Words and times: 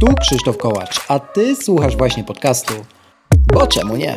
Tu 0.00 0.14
Krzysztof 0.20 0.56
Kołacz, 0.56 1.00
a 1.08 1.18
Ty 1.18 1.56
słuchasz 1.56 1.96
właśnie 1.96 2.24
podcastu. 2.24 2.74
Bo 3.52 3.66
czemu 3.66 3.96
nie? 3.96 4.16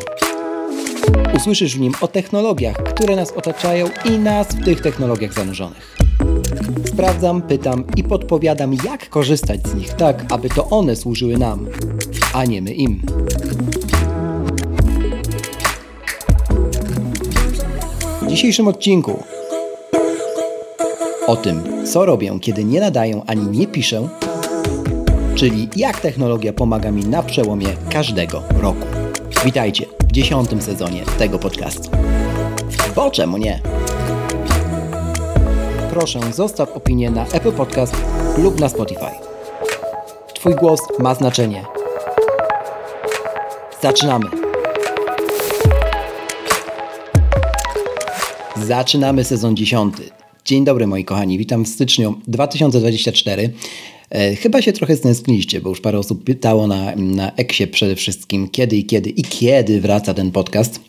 Usłyszysz 1.36 1.75
w 1.75 1.79
nim 1.79 1.94
o 2.02 2.08
technologiach, 2.08 2.75
które 2.75 3.16
nas 3.16 3.32
otaczają 3.32 3.85
i 4.05 4.17
nas 4.17 4.47
w 4.47 4.65
tych 4.65 4.81
technologiach 4.81 5.33
zanurzonych. 5.33 5.97
Sprawdzam, 6.85 7.42
pytam 7.42 7.83
i 7.95 8.04
podpowiadam, 8.04 8.73
jak 8.73 9.09
korzystać 9.09 9.68
z 9.68 9.75
nich 9.75 9.93
tak, 9.93 10.26
aby 10.32 10.50
to 10.50 10.70
one 10.70 10.96
służyły 10.96 11.38
nam, 11.38 11.68
a 12.34 12.46
nie 12.46 12.61
my 12.61 12.73
im. 12.73 13.02
W 18.21 18.27
dzisiejszym 18.27 18.68
odcinku 18.68 19.23
o 21.27 21.36
tym, 21.36 21.86
co 21.86 22.05
robię, 22.05 22.39
kiedy 22.41 22.64
nie 22.64 22.80
nadaję 22.80 23.21
ani 23.27 23.57
nie 23.57 23.68
piszę, 23.68 24.07
czyli 25.40 25.70
jak 25.76 26.02
technologia 26.02 26.54
pomaga 26.54 26.91
mi 26.91 27.05
na 27.05 27.23
przełomie 27.23 27.68
każdego 27.90 28.44
roku. 28.58 28.88
Witajcie 29.46 29.86
w 30.09 30.12
dziesiątym 30.12 30.62
sezonie 30.62 31.04
tego 31.18 31.40
podcastu. 31.40 31.90
Bo 32.96 33.12
czemu 33.12 33.38
nie? 33.38 33.62
Proszę, 35.94 36.20
zostaw 36.34 36.72
opinię 36.72 37.12
na 37.12 37.26
Apple 37.27 37.52
Podcast 37.52 37.96
lub 38.38 38.60
na 38.60 38.70
Spotify. 38.70 39.12
Twój 40.34 40.55
głos 40.55 40.80
ma 40.99 41.16
znaczenie. 41.16 41.66
Zaczynamy! 43.82 44.26
Zaczynamy 48.66 49.24
sezon 49.24 49.55
dziesiąty. 49.55 50.04
Dzień 50.46 50.66
dobry 50.66 50.88
moi 50.88 51.05
kochani, 51.05 51.38
witam 51.38 51.66
w 51.66 51.68
styczniu 51.68 52.16
2024. 52.27 53.54
E, 54.09 54.36
chyba 54.36 54.62
się 54.62 54.73
trochę 54.73 54.95
stęskniliście, 54.95 55.62
bo 55.62 55.70
już 55.70 55.81
parę 55.81 55.99
osób 55.99 56.23
pytało 56.23 56.68
na, 56.68 56.95
na 56.95 57.31
Eksie 57.36 57.68
przede 57.68 57.95
wszystkim, 57.95 58.49
kiedy 58.49 58.77
i 58.77 58.85
kiedy 58.85 59.10
i 59.10 59.21
kiedy 59.21 59.82
wraca 59.82 60.13
ten 60.13 60.32
podcast 60.32 60.79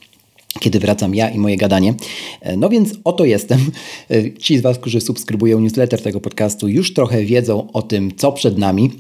kiedy 0.60 0.80
wracam 0.80 1.14
ja 1.14 1.30
i 1.30 1.38
moje 1.38 1.56
gadanie. 1.56 1.94
E, 2.40 2.56
no 2.56 2.68
więc 2.68 2.94
oto 3.04 3.24
jestem. 3.24 3.70
E, 4.10 4.32
ci 4.32 4.58
z 4.58 4.60
Was, 4.60 4.78
którzy 4.78 5.00
subskrybują 5.00 5.60
newsletter 5.60 6.02
tego 6.02 6.20
podcastu, 6.20 6.68
już 6.68 6.94
trochę 6.94 7.24
wiedzą 7.24 7.72
o 7.72 7.82
tym, 7.82 8.12
co 8.16 8.32
przed 8.32 8.58
nami. 8.58 8.90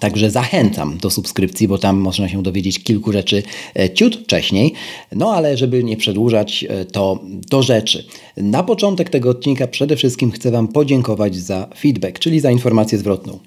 Także 0.00 0.30
zachęcam 0.30 0.98
do 0.98 1.10
subskrypcji, 1.10 1.68
bo 1.68 1.78
tam 1.78 1.96
można 1.96 2.28
się 2.28 2.42
dowiedzieć 2.42 2.82
kilku 2.82 3.12
rzeczy 3.12 3.42
e, 3.78 3.90
ciut 3.90 4.16
wcześniej. 4.16 4.72
No 5.12 5.32
ale 5.32 5.56
żeby 5.56 5.84
nie 5.84 5.96
przedłużać, 5.96 6.64
e, 6.68 6.84
to 6.84 7.18
do 7.24 7.62
rzeczy. 7.62 8.04
Na 8.36 8.62
początek 8.62 9.10
tego 9.10 9.30
odcinka 9.30 9.66
przede 9.66 9.96
wszystkim 9.96 10.30
chcę 10.30 10.50
Wam 10.50 10.68
podziękować 10.68 11.36
za 11.36 11.68
feedback, 11.78 12.18
czyli 12.18 12.40
za 12.40 12.50
informację 12.50 12.98
zwrotną. 12.98 13.38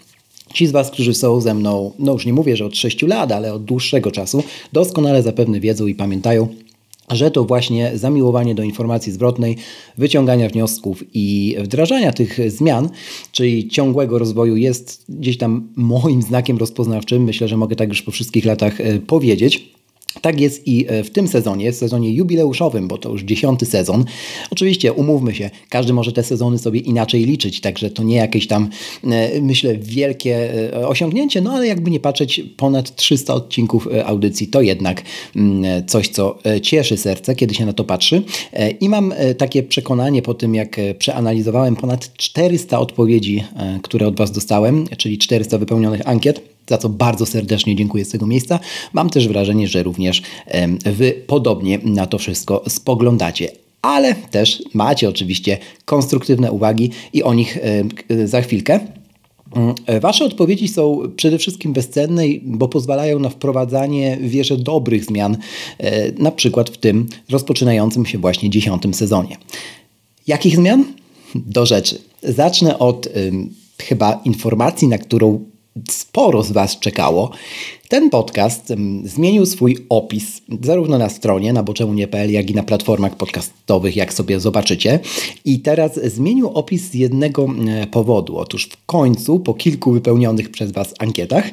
Ci 0.54 0.68
z 0.68 0.72
Was, 0.72 0.92
którzy 0.92 1.14
są 1.14 1.42
ze 1.42 1.54
mną, 1.54 1.92
no 2.00 2.14
już 2.14 2.26
nie 2.26 2.34
mówię, 2.34 2.58
że 2.58 2.66
od 2.66 2.78
6 2.78 3.02
lat, 3.02 3.32
ale 3.32 3.54
od 3.54 3.64
dłuższego 3.64 4.12
czasu, 4.12 4.44
doskonale 4.74 5.24
zapewne 5.24 5.60
wiedzą 5.60 5.88
i 5.88 5.96
pamiętają, 5.96 6.48
że 7.12 7.32
to 7.32 7.46
właśnie 7.46 7.92
zamiłowanie 7.94 8.56
do 8.56 8.64
informacji 8.64 9.12
zwrotnej, 9.12 9.58
wyciągania 9.98 10.50
wniosków 10.50 11.04
i 11.14 11.56
wdrażania 11.60 12.14
tych 12.14 12.52
zmian, 12.52 12.90
czyli 13.32 13.68
ciągłego 13.68 14.20
rozwoju 14.20 14.56
jest 14.56 15.06
gdzieś 15.10 15.38
tam 15.38 15.68
moim 15.76 16.22
znakiem 16.22 16.58
rozpoznawczym. 16.58 17.24
Myślę, 17.24 17.48
że 17.48 17.58
mogę 17.58 17.76
tak 17.76 17.90
już 17.90 18.02
po 18.02 18.12
wszystkich 18.12 18.46
latach 18.46 18.82
e, 18.82 19.00
powiedzieć. 19.00 19.81
Tak 20.22 20.42
jest 20.42 20.68
i 20.68 20.86
e, 20.88 21.04
w 21.04 21.10
tym 21.10 21.28
sezonie, 21.28 21.72
w 21.72 21.76
sezonie 21.76 22.12
jubileuszowym, 22.12 22.88
bo 22.88 22.98
to 22.98 23.10
już 23.10 23.24
dziesiąty 23.24 23.66
sezon. 23.66 24.06
Oczywiście, 24.50 24.94
umówmy 24.94 25.36
się, 25.36 25.50
każdy 25.70 25.94
może 25.94 26.12
te 26.12 26.24
sezony 26.24 26.58
sobie 26.58 26.80
inaczej 26.80 27.26
liczyć, 27.26 27.62
także 27.62 27.90
to 27.90 28.04
nie 28.04 28.16
jakieś 28.16 28.48
tam, 28.48 28.70
e, 29.04 29.42
myślę, 29.42 29.78
wielkie 29.78 30.54
e, 30.74 30.88
osiągnięcie, 30.88 31.42
no 31.42 31.52
ale 31.52 31.68
jakby 31.68 31.92
nie 31.92 32.00
patrzeć, 32.00 32.42
ponad 32.58 32.96
300 32.96 33.34
odcinków 33.34 33.88
audycji 34.06 34.48
to 34.48 34.62
jednak 34.62 35.02
mm, 35.36 35.86
coś, 35.88 36.08
co 36.08 36.38
cieszy 36.62 36.98
serce, 36.98 37.36
kiedy 37.36 37.56
się 37.56 37.66
na 37.66 37.74
to 37.74 37.84
patrzy. 37.84 38.24
I 38.80 38.90
mam 38.90 39.14
takie 39.38 39.64
przekonanie 39.64 40.22
po 40.22 40.34
tym, 40.34 40.56
jak 40.56 40.78
przeanalizowałem 40.98 41.76
ponad 41.76 42.14
400 42.14 42.80
odpowiedzi, 42.80 43.44
które 43.84 44.08
od 44.08 44.18
Was 44.18 44.32
dostałem, 44.32 44.88
czyli 44.98 45.18
400 45.18 45.58
wypełnionych 45.58 46.08
ankiet 46.08 46.51
za 46.70 46.78
co 46.78 46.90
bardzo 46.90 47.26
serdecznie 47.26 47.76
dziękuję 47.76 48.06
z 48.06 48.10
tego 48.10 48.28
miejsca. 48.28 48.60
Mam 48.94 49.10
też 49.10 49.28
wrażenie, 49.28 49.68
że 49.68 49.84
również 49.84 50.22
Wy 50.86 51.24
podobnie 51.28 51.80
na 51.84 52.06
to 52.06 52.18
wszystko 52.18 52.64
spoglądacie 52.68 53.52
ale 53.82 54.16
też 54.16 54.64
macie 54.74 55.10
oczywiście 55.10 55.58
konstruktywne 55.86 56.52
uwagi 56.52 56.90
i 57.14 57.24
o 57.24 57.34
nich 57.34 57.60
za 58.26 58.42
chwilkę. 58.42 58.80
Mm, 59.56 59.76
wasze 60.02 60.26
odpowiedzi 60.26 60.68
są 60.68 61.02
przede 61.16 61.38
wszystkim 61.38 61.74
bezcenne, 61.74 62.24
bo 62.44 62.68
pozwalają 62.68 63.20
na 63.20 63.30
wprowadzanie 63.30 64.18
wierzę 64.22 64.58
dobrych 64.58 65.06
zmian, 65.06 65.38
e, 65.78 66.12
na 66.12 66.32
przykład 66.32 66.70
w 66.70 66.78
tym 66.78 67.08
rozpoczynającym 67.30 68.06
się 68.06 68.18
właśnie 68.18 68.50
dziesiątym 68.50 68.94
sezonie. 68.94 69.38
Jakich 70.28 70.56
zmian? 70.56 70.86
Do 71.36 71.66
rzeczy. 71.66 72.02
Zacznę 72.24 72.80
od 72.80 73.08
chyba 73.82 74.22
informacji, 74.26 74.88
na 74.88 74.98
którą 74.98 75.46
sporo 75.90 76.44
z 76.44 76.52
Was 76.52 76.80
czekało. 76.80 77.32
Ten 77.88 78.10
podcast 78.10 78.74
zmienił 79.04 79.46
swój 79.46 79.78
opis 79.90 80.42
zarówno 80.64 80.98
na 80.98 81.10
stronie 81.10 81.54
na 81.54 81.64
boczemu.pl, 81.64 82.32
jak 82.32 82.50
i 82.50 82.54
na 82.54 82.64
platformach 82.64 83.16
podcastowych, 83.16 83.96
jak 83.96 84.14
sobie 84.14 84.40
zobaczycie. 84.40 85.00
I 85.46 85.60
teraz 85.60 86.00
zmienił 86.04 86.50
opis 86.50 86.92
z 86.92 86.94
jednego 86.94 87.48
powodu. 87.92 88.38
Otóż 88.38 88.66
w 88.66 88.86
końcu, 88.86 89.40
po 89.40 89.54
kilku 89.54 89.92
wypełnionych 89.92 90.52
przez 90.52 90.72
Was 90.72 90.94
ankietach, 91.00 91.50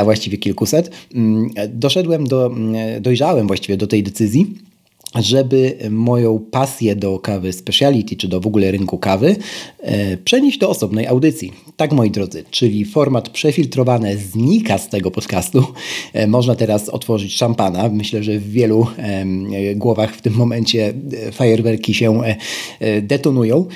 a 0.00 0.04
właściwie 0.04 0.38
kilkuset, 0.38 0.90
doszedłem 1.68 2.26
do, 2.26 2.50
dojrzałem 3.00 3.46
właściwie 3.46 3.76
do 3.76 3.86
tej 3.86 4.02
decyzji, 4.02 4.54
żeby 5.14 5.78
moją 5.90 6.38
pasję 6.50 6.96
do 6.96 7.18
kawy 7.18 7.52
speciality, 7.52 8.16
czy 8.16 8.28
do 8.28 8.40
w 8.40 8.46
ogóle 8.46 8.70
rynku 8.70 8.98
kawy, 8.98 9.36
e, 9.78 10.16
przenieść 10.16 10.58
do 10.58 10.68
osobnej 10.68 11.06
audycji. 11.06 11.52
Tak, 11.76 11.92
moi 11.92 12.10
drodzy, 12.10 12.44
czyli 12.50 12.84
format 12.84 13.28
przefiltrowane 13.28 14.16
znika 14.16 14.78
z 14.78 14.88
tego 14.88 15.10
podcastu. 15.10 15.64
E, 16.12 16.26
można 16.26 16.54
teraz 16.54 16.88
otworzyć 16.88 17.36
szampana. 17.36 17.88
Myślę, 17.88 18.22
że 18.22 18.38
w 18.38 18.50
wielu 18.50 18.86
głowach 19.76 20.14
w 20.14 20.22
tym 20.22 20.34
momencie 20.34 20.94
e, 21.26 21.32
fajerwerki 21.32 21.94
się 21.94 22.20
detonują. 23.02 23.66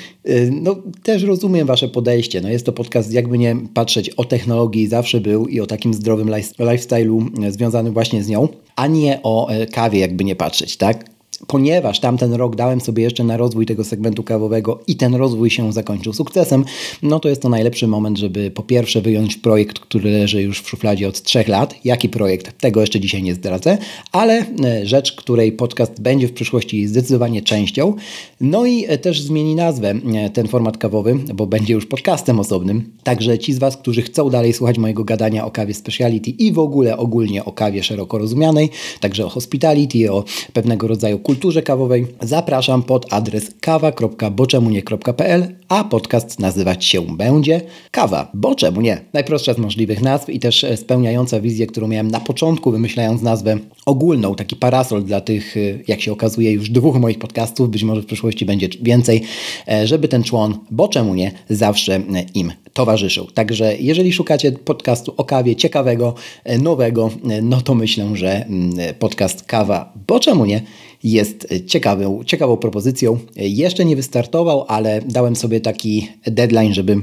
No, 0.51 0.75
też 1.03 1.23
rozumiem 1.23 1.67
Wasze 1.67 1.87
podejście. 1.87 2.41
No, 2.41 2.49
jest 2.49 2.65
to 2.65 2.73
podcast, 2.73 3.13
jakby 3.13 3.37
nie 3.37 3.55
patrzeć, 3.73 4.09
o 4.09 4.25
technologii 4.25 4.87
zawsze 4.87 5.21
był 5.21 5.47
i 5.47 5.59
o 5.59 5.67
takim 5.67 5.93
zdrowym 5.93 6.29
lifestyle'u 6.59 7.51
związanym 7.51 7.93
właśnie 7.93 8.23
z 8.23 8.29
nią, 8.29 8.47
a 8.75 8.87
nie 8.87 9.19
o 9.23 9.47
kawie, 9.71 9.99
jakby 9.99 10.23
nie 10.23 10.35
patrzeć, 10.35 10.77
tak? 10.77 11.11
Ponieważ 11.47 11.99
tamten 11.99 12.33
rok 12.33 12.55
dałem 12.55 12.81
sobie 12.81 13.03
jeszcze 13.03 13.23
na 13.23 13.37
rozwój 13.37 13.65
tego 13.65 13.83
segmentu 13.83 14.23
kawowego 14.23 14.79
i 14.87 14.95
ten 14.95 15.15
rozwój 15.15 15.49
się 15.49 15.73
zakończył 15.73 16.13
sukcesem, 16.13 16.65
no 17.03 17.19
to 17.19 17.29
jest 17.29 17.41
to 17.41 17.49
najlepszy 17.49 17.87
moment, 17.87 18.17
żeby 18.17 18.51
po 18.51 18.63
pierwsze 18.63 19.01
wyjąć 19.01 19.37
projekt, 19.37 19.79
który 19.79 20.11
leży 20.11 20.41
już 20.41 20.61
w 20.61 20.69
szufladzie 20.69 21.07
od 21.07 21.21
trzech 21.21 21.47
lat. 21.47 21.75
Jaki 21.85 22.09
projekt? 22.09 22.57
Tego 22.61 22.81
jeszcze 22.81 22.99
dzisiaj 22.99 23.23
nie 23.23 23.33
zdradzę, 23.33 23.77
ale 24.11 24.45
e, 24.65 24.85
rzecz, 24.85 25.11
której 25.11 25.51
podcast 25.51 26.01
będzie 26.01 26.27
w 26.27 26.33
przyszłości 26.33 26.87
zdecydowanie 26.87 27.41
częścią. 27.41 27.93
No 28.41 28.65
i 28.65 28.85
e, 28.87 28.97
też 28.97 29.21
zmieni 29.21 29.55
nazwę 29.55 29.89
e, 30.15 30.29
ten 30.29 30.47
format 30.47 30.77
kawowy, 30.77 31.15
bo 31.33 31.47
będzie 31.47 31.73
już 31.73 31.85
podcastem 31.85 32.39
osobnym. 32.39 32.91
Także 33.03 33.39
ci 33.39 33.53
z 33.53 33.59
Was, 33.59 33.77
którzy 33.77 34.01
chcą 34.01 34.29
dalej 34.29 34.53
słuchać 34.53 34.77
mojego 34.77 35.03
gadania 35.03 35.45
o 35.45 35.51
kawie 35.51 35.73
speciality 35.73 36.29
i 36.29 36.51
w 36.51 36.59
ogóle 36.59 36.97
ogólnie 36.97 37.45
o 37.45 37.51
kawie 37.51 37.83
szeroko 37.83 38.17
rozumianej, 38.17 38.69
także 38.99 39.25
o 39.25 39.29
hospitality, 39.29 40.11
o 40.11 40.23
pewnego 40.53 40.87
rodzaju 40.87 41.19
kulturze 41.19 41.30
kawowej, 41.61 42.07
zapraszam 42.21 42.83
pod 42.83 43.13
adres 43.13 43.51
kawa.boczemunie.pl, 43.61 45.47
a 45.71 45.83
podcast 45.83 46.39
nazywać 46.39 46.85
się 46.85 47.01
będzie 47.01 47.61
Kawa, 47.91 48.31
bo 48.33 48.55
czemu 48.55 48.81
nie? 48.81 49.01
Najprostsza 49.13 49.53
z 49.53 49.57
możliwych 49.57 50.01
nazw 50.01 50.29
i 50.29 50.39
też 50.39 50.63
e, 50.63 50.77
spełniająca 50.77 51.41
wizję, 51.41 51.67
którą 51.67 51.87
miałem 51.87 52.11
na 52.11 52.19
początku, 52.19 52.71
wymyślając 52.71 53.21
nazwę 53.21 53.57
ogólną, 53.85 54.35
taki 54.35 54.55
parasol 54.55 55.03
dla 55.03 55.21
tych, 55.21 55.57
e, 55.57 55.59
jak 55.87 56.01
się 56.01 56.11
okazuje, 56.11 56.51
już 56.51 56.69
dwóch 56.69 56.99
moich 56.99 57.19
podcastów, 57.19 57.69
być 57.69 57.83
może 57.83 58.01
w 58.01 58.05
przyszłości 58.05 58.45
będzie 58.45 58.69
więcej, 58.81 59.21
e, 59.67 59.87
żeby 59.87 60.07
ten 60.07 60.23
człon, 60.23 60.57
bo 60.71 60.87
czemu 60.87 61.15
nie, 61.15 61.31
zawsze 61.49 62.01
im 62.33 62.51
towarzyszył. 62.73 63.25
Także 63.25 63.77
jeżeli 63.79 64.13
szukacie 64.13 64.51
podcastu 64.51 65.13
o 65.17 65.23
kawie 65.23 65.55
ciekawego, 65.55 66.13
nowego, 66.59 67.09
no 67.41 67.61
to 67.61 67.75
myślę, 67.75 68.15
że 68.15 68.45
mm, 68.45 68.71
podcast 68.99 69.43
Kawa, 69.43 69.93
bo 70.07 70.19
czemu 70.19 70.45
nie, 70.45 70.61
jest 71.03 71.47
ciekawą, 71.67 72.23
ciekawą 72.23 72.57
propozycją. 72.57 73.19
Jeszcze 73.35 73.85
nie 73.85 73.95
wystartował, 73.95 74.65
ale 74.67 75.01
dałem 75.01 75.35
sobie 75.35 75.60
taki 75.61 76.09
deadline, 76.25 76.73
żeby 76.73 77.01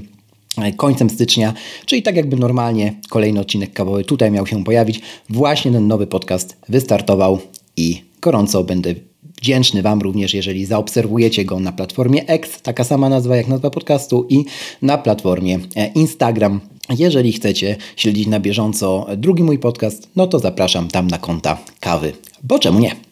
końcem 0.77 1.11
stycznia, 1.11 1.55
czyli 1.87 2.03
tak 2.03 2.17
jakby 2.17 2.37
normalnie 2.37 2.95
kolejny 3.09 3.41
odcinek 3.41 3.73
kawowy 3.73 4.05
tutaj 4.05 4.31
miał 4.31 4.47
się 4.47 4.65
pojawić. 4.65 5.01
Właśnie 5.29 5.73
ten 5.73 5.89
nowy 5.89 6.07
podcast 6.07 6.57
wystartował 6.69 7.39
i 7.77 8.03
gorąco 8.21 8.65
będę 8.65 8.95
wdzięczny 9.37 9.83
Wam 9.83 10.01
również, 10.01 10.35
jeżeli 10.35 10.67
zaobserwujecie 10.67 11.45
go 11.45 11.61
na 11.61 11.73
platformie 11.73 12.27
X, 12.27 12.63
taka 12.63 12.85
sama 12.85 13.09
nazwa 13.09 13.37
jak 13.37 13.49
nazwa 13.49 13.71
podcastu 13.71 14.27
i 14.29 14.45
na 14.83 14.99
platformie 14.99 15.59
e, 15.77 15.87
Instagram. 15.87 16.61
Jeżeli 16.99 17.33
chcecie 17.33 17.77
śledzić 17.97 18.27
na 18.27 18.41
bieżąco 18.41 19.07
drugi 19.17 19.43
mój 19.43 19.59
podcast, 19.59 20.09
no 20.17 20.27
to 20.27 20.39
zapraszam 20.39 20.89
tam 20.89 21.07
na 21.07 21.19
konta 21.19 21.59
kawy, 21.81 22.13
bo 22.43 22.59
czemu 22.59 22.81
nie? 22.81 23.08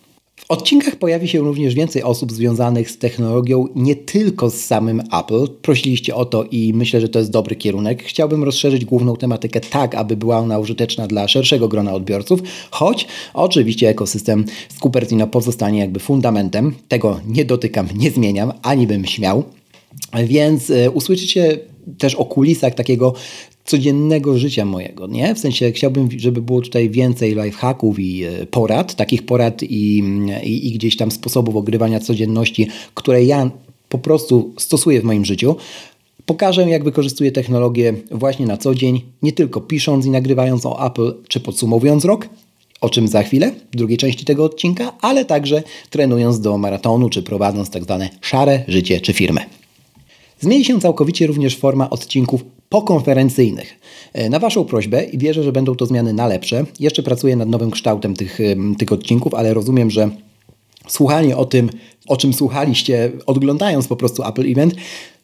Odcinkach 0.49 0.97
pojawi 0.97 1.29
się 1.29 1.39
również 1.39 1.75
więcej 1.75 2.03
osób 2.03 2.33
związanych 2.33 2.91
z 2.91 2.99
technologią, 2.99 3.69
nie 3.75 3.97
tylko 3.97 4.51
z 4.51 4.55
samym 4.55 5.03
Apple. 5.21 5.49
Prosiliście 5.63 6.15
o 6.15 6.25
to 6.25 6.45
i 6.51 6.73
myślę, 6.75 7.01
że 7.01 7.09
to 7.09 7.19
jest 7.19 7.31
dobry 7.31 7.57
kierunek. 7.57 8.03
Chciałbym 8.03 8.45
rozszerzyć 8.45 8.85
główną 8.85 9.17
tematykę 9.17 9.61
tak, 9.61 9.95
aby 9.95 10.17
była 10.17 10.39
ona 10.39 10.59
użyteczna 10.59 11.07
dla 11.07 11.29
szerszego 11.29 11.69
grona 11.69 11.95
odbiorców, 11.95 12.41
choć 12.71 13.07
oczywiście 13.35 13.89
ekosystem 13.89 14.45
z 14.69 14.81
Cupertino 14.81 15.27
pozostanie 15.27 15.79
jakby 15.79 16.01
fundamentem. 16.01 16.75
Tego 16.89 17.21
nie 17.27 17.45
dotykam, 17.45 17.89
nie 17.97 18.11
zmieniam, 18.11 18.53
ani 18.63 18.87
bym 18.87 19.05
śmiał. 19.05 19.45
Więc 20.25 20.71
e, 20.71 20.91
usłyszycie 20.91 21.59
też 21.99 22.15
o 22.15 22.25
kulisach 22.25 22.75
takiego 22.75 23.15
codziennego 23.65 24.39
życia 24.39 24.65
mojego, 24.65 25.07
nie? 25.07 25.35
W 25.35 25.39
sensie 25.39 25.73
chciałbym, 25.73 26.09
żeby 26.17 26.43
było 26.43 26.61
tutaj 26.61 26.91
więcej 26.91 27.35
lifehacków 27.35 27.99
i 27.99 28.25
e, 28.25 28.47
porad, 28.47 28.95
takich 28.95 29.27
porad 29.27 29.63
i, 29.63 29.99
i, 30.43 30.69
i 30.69 30.73
gdzieś 30.73 30.97
tam 30.97 31.11
sposobów 31.11 31.57
ogrywania 31.57 32.01
codzienności, 32.01 32.69
które 32.95 33.25
ja 33.25 33.51
po 33.89 33.99
prostu 33.99 34.55
stosuję 34.59 35.01
w 35.01 35.05
moim 35.05 35.25
życiu. 35.25 35.57
Pokażę, 36.27 36.71
jak 36.71 36.85
wykorzystuję 36.85 37.33
technologię 37.33 37.95
właśnie 38.11 38.47
na 38.47 38.57
co 38.57 38.75
dzień, 38.75 39.03
nie 39.23 39.33
tylko 39.33 39.61
pisząc 39.61 40.07
i 40.07 40.11
nagrywając 40.11 40.67
o 40.67 40.87
Apple, 40.87 41.15
czy 41.29 41.41
podsumowując 41.41 42.05
rok, 42.05 42.29
o 42.81 42.91
czym 42.91 43.09
za 43.09 43.23
chwilę 43.23 43.53
w 43.73 43.77
drugiej 43.77 43.99
części 43.99 44.25
tego 44.25 44.45
odcinka, 44.45 44.93
ale 45.01 45.25
także 45.25 45.63
trenując 45.91 46.41
do 46.41 46.59
maratonu, 46.59 47.11
czy 47.11 47.23
prowadząc 47.23 47.71
tak 47.71 47.85
zwane 47.85 48.09
szare 48.21 48.65
życie 48.69 49.01
czy 49.01 49.13
firmę. 49.13 49.41
Zmieni 50.41 50.65
się 50.65 50.81
całkowicie 50.81 51.27
również 51.27 51.57
forma 51.57 51.91
odcinków 51.91 52.45
pokonferencyjnych. 52.69 53.81
E, 54.13 54.31
na 54.31 54.39
Waszą 54.39 54.65
prośbę 54.65 55.05
i 55.05 55.19
wierzę, 55.19 55.43
że 55.43 55.53
będą 55.53 55.75
to 55.75 55.87
zmiany 55.87 56.13
na 56.13 56.27
lepsze. 56.27 56.65
Jeszcze 56.81 57.03
pracuję 57.03 57.37
nad 57.37 57.49
nowym 57.49 57.71
kształtem 57.71 58.15
tych, 58.15 58.39
tych 58.79 58.93
odcinków, 58.93 59.35
ale 59.35 59.55
rozumiem, 59.55 59.91
że 59.91 60.11
słuchanie 60.89 61.37
o 61.37 61.45
tym, 61.45 61.71
o 62.09 62.17
czym 62.17 62.33
słuchaliście, 62.33 63.13
oglądając 63.27 63.89
po 63.89 63.97
prostu 63.97 64.23
Apple 64.25 64.53
Event, 64.53 64.75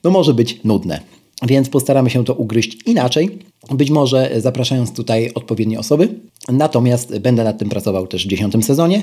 no 0.04 0.10
może 0.10 0.34
być 0.34 0.60
nudne. 0.64 1.00
Więc 1.46 1.68
postaramy 1.68 2.10
się 2.10 2.24
to 2.24 2.34
ugryźć 2.34 2.78
inaczej, 2.86 3.38
być 3.74 3.90
może 3.90 4.30
zapraszając 4.36 4.92
tutaj 4.92 5.30
odpowiednie 5.34 5.78
osoby. 5.78 6.08
Natomiast 6.48 7.18
będę 7.18 7.44
nad 7.44 7.58
tym 7.58 7.68
pracował 7.68 8.06
też 8.06 8.26
w 8.26 8.28
dziesiątym 8.28 8.62
sezonie. 8.62 9.02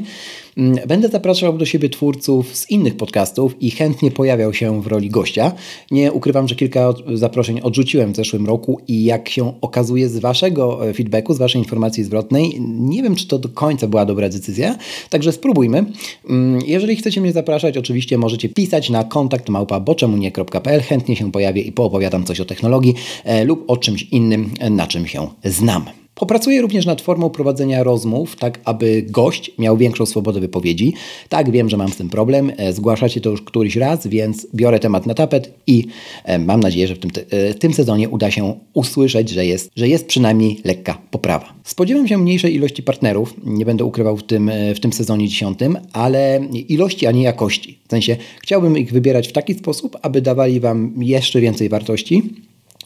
Mm, 0.57 0.87
będę 0.87 1.09
zapraszał 1.09 1.57
do 1.57 1.65
siebie 1.65 1.89
twórców 1.89 2.55
z 2.55 2.69
innych 2.69 2.97
podcastów 2.97 3.61
i 3.61 3.71
chętnie 3.71 4.11
pojawiał 4.11 4.53
się 4.53 4.81
w 4.81 4.87
roli 4.87 5.09
gościa. 5.09 5.51
Nie 5.91 6.11
ukrywam, 6.11 6.47
że 6.47 6.55
kilka 6.55 6.93
zaproszeń 7.13 7.59
odrzuciłem 7.61 8.13
w 8.13 8.15
zeszłym 8.15 8.45
roku 8.45 8.79
i 8.87 9.03
jak 9.03 9.29
się 9.29 9.61
okazuje 9.61 10.09
z 10.09 10.19
Waszego 10.19 10.89
e, 10.89 10.93
feedbacku, 10.93 11.33
z 11.33 11.37
Waszej 11.37 11.61
informacji 11.61 12.03
zwrotnej, 12.03 12.61
nie 12.69 13.03
wiem, 13.03 13.15
czy 13.15 13.27
to 13.27 13.39
do 13.39 13.49
końca 13.49 13.87
była 13.87 14.05
dobra 14.05 14.29
decyzja, 14.29 14.77
także 15.09 15.31
spróbujmy. 15.31 15.85
Mm, 16.29 16.61
jeżeli 16.65 16.95
chcecie 16.95 17.21
mnie 17.21 17.31
zapraszać, 17.31 17.77
oczywiście 17.77 18.17
możecie 18.17 18.49
pisać 18.49 18.89
na 18.89 19.03
kontakt 19.03 19.49
małpa.boczemunie.pl. 19.49 20.81
Chętnie 20.81 21.15
się 21.15 21.31
pojawię 21.31 21.61
i 21.61 21.71
poopowiadam 21.71 22.23
coś 22.23 22.39
o 22.39 22.45
technologii 22.45 22.95
e, 23.23 23.45
lub 23.45 23.63
o 23.67 23.77
czymś 23.77 24.03
innym, 24.03 24.51
na 24.69 24.87
czym 24.87 25.07
się 25.07 25.27
znam. 25.43 25.85
Popracuję 26.19 26.61
również 26.61 26.85
nad 26.85 27.01
formą 27.01 27.29
prowadzenia 27.29 27.83
rozmów, 27.83 28.35
tak 28.35 28.59
aby 28.65 29.05
gość 29.09 29.51
miał 29.57 29.77
większą 29.77 30.05
swobodę 30.05 30.39
wypowiedzi. 30.39 30.93
Tak, 31.29 31.51
wiem, 31.51 31.69
że 31.69 31.77
mam 31.77 31.89
z 31.89 31.95
tym 31.95 32.09
problem. 32.09 32.51
E, 32.57 32.73
zgłaszacie 32.73 33.21
to 33.21 33.29
już 33.29 33.41
któryś 33.41 33.75
raz, 33.75 34.07
więc 34.07 34.47
biorę 34.55 34.79
temat 34.79 35.05
na 35.05 35.13
tapet 35.13 35.53
i 35.67 35.85
e, 36.23 36.39
mam 36.39 36.59
nadzieję, 36.59 36.87
że 36.87 36.95
w 36.95 36.99
tym, 36.99 37.11
e, 37.29 37.53
tym 37.53 37.73
sezonie 37.73 38.09
uda 38.09 38.31
się 38.31 38.53
usłyszeć, 38.73 39.29
że 39.29 39.45
jest, 39.45 39.71
że 39.75 39.87
jest 39.87 40.07
przynajmniej 40.07 40.61
lekka 40.63 40.97
poprawa. 41.11 41.53
Spodziewam 41.63 42.07
się 42.07 42.17
mniejszej 42.17 42.55
ilości 42.55 42.83
partnerów, 42.83 43.33
nie 43.45 43.65
będę 43.65 43.83
ukrywał 43.83 44.17
w 44.17 44.23
tym, 44.23 44.51
w 44.75 44.79
tym 44.79 44.93
sezonie 44.93 45.27
dziesiątym, 45.27 45.77
ale 45.93 46.41
ilości, 46.69 47.07
a 47.07 47.11
nie 47.11 47.23
jakości. 47.23 47.79
W 47.87 47.91
sensie 47.91 48.17
chciałbym 48.41 48.77
ich 48.77 48.91
wybierać 48.91 49.27
w 49.27 49.31
taki 49.31 49.53
sposób, 49.53 49.97
aby 50.01 50.21
dawali 50.21 50.59
Wam 50.59 50.93
jeszcze 50.97 51.41
więcej 51.41 51.69
wartości. 51.69 52.23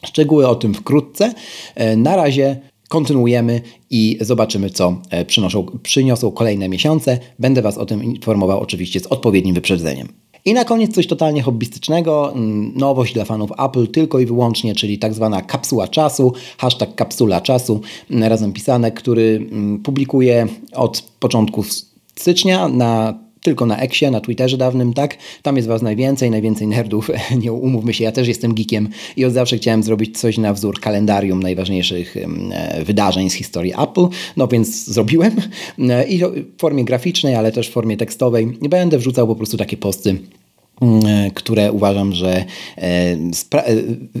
Szczegóły 0.04 0.48
o 0.48 0.54
tym 0.54 0.74
wkrótce. 0.74 1.34
Na 1.96 2.16
razie 2.16 2.60
kontynuujemy 2.88 3.60
i 3.90 4.18
zobaczymy, 4.20 4.70
co 4.70 4.96
e, 5.10 5.24
przynoszą, 5.24 5.66
przyniosą 5.82 6.30
kolejne 6.30 6.68
miesiące. 6.68 7.18
Będę 7.38 7.62
Was 7.62 7.78
o 7.78 7.86
tym 7.86 8.04
informował 8.04 8.60
oczywiście 8.60 9.00
z 9.00 9.06
odpowiednim 9.06 9.54
wyprzedzeniem. 9.54 10.08
I 10.44 10.54
na 10.54 10.64
koniec 10.64 10.94
coś 10.94 11.06
totalnie 11.06 11.42
hobbystycznego, 11.42 12.32
mm, 12.32 12.72
nowość 12.76 13.14
dla 13.14 13.24
fanów 13.24 13.50
Apple 13.58 13.86
tylko 13.86 14.18
i 14.18 14.26
wyłącznie, 14.26 14.74
czyli 14.74 14.98
tak 14.98 15.14
zwana 15.14 15.42
kapsuła 15.42 15.88
czasu, 15.88 16.32
hashtag 16.58 16.94
kapsula 16.94 17.40
czasu, 17.40 17.80
mm, 18.10 18.30
razem 18.30 18.52
pisane, 18.52 18.92
który 18.92 19.48
mm, 19.52 19.82
publikuje 19.82 20.46
od 20.72 21.02
początku 21.20 21.64
stycznia 22.16 22.68
na 22.68 23.23
tylko 23.44 23.66
na 23.66 23.78
Exie, 23.78 24.10
na 24.10 24.20
Twitterze 24.20 24.56
dawnym, 24.56 24.94
tak? 24.94 25.18
Tam 25.42 25.56
jest 25.56 25.68
Was 25.68 25.82
najwięcej, 25.82 26.30
najwięcej 26.30 26.66
nerdów. 26.66 27.10
Nie 27.42 27.52
umówmy 27.52 27.94
się, 27.94 28.04
ja 28.04 28.12
też 28.12 28.28
jestem 28.28 28.54
geekiem 28.54 28.88
i 29.16 29.24
od 29.24 29.32
zawsze 29.32 29.56
chciałem 29.56 29.82
zrobić 29.82 30.18
coś 30.18 30.38
na 30.38 30.52
wzór 30.52 30.80
kalendarium 30.80 31.42
najważniejszych 31.42 32.16
e, 32.16 32.84
wydarzeń 32.84 33.30
z 33.30 33.34
historii 33.34 33.72
Apple. 33.78 34.06
No 34.36 34.48
więc 34.48 34.84
zrobiłem 34.84 35.32
e, 35.78 36.04
i 36.04 36.18
w 36.18 36.58
formie 36.58 36.84
graficznej, 36.84 37.34
ale 37.34 37.52
też 37.52 37.68
w 37.68 37.72
formie 37.72 37.96
tekstowej. 37.96 38.46
Będę 38.46 38.98
wrzucał 38.98 39.26
po 39.26 39.36
prostu 39.36 39.56
takie 39.56 39.76
posty 39.76 40.18
które 41.34 41.72
uważam, 41.72 42.12
że 42.12 42.44
e, 42.78 42.84
e, 43.54 43.74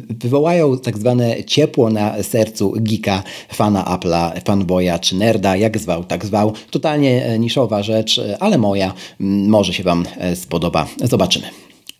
wywołają 0.08 0.78
tak 0.78 0.98
zwane 0.98 1.44
ciepło 1.44 1.90
na 1.90 2.22
sercu 2.22 2.74
geeka, 2.76 3.22
fana 3.48 3.84
Apple'a, 3.84 4.40
fanboya 4.44 4.98
czy 4.98 5.16
nerda, 5.16 5.56
jak 5.56 5.78
zwał, 5.78 6.04
tak 6.04 6.26
zwał. 6.26 6.52
Totalnie 6.70 7.24
e, 7.24 7.38
niszowa 7.38 7.82
rzecz, 7.82 8.20
ale 8.40 8.58
moja. 8.58 8.94
Może 9.20 9.72
się 9.72 9.82
Wam 9.82 10.04
spodoba. 10.34 10.86
Zobaczymy. 11.02 11.46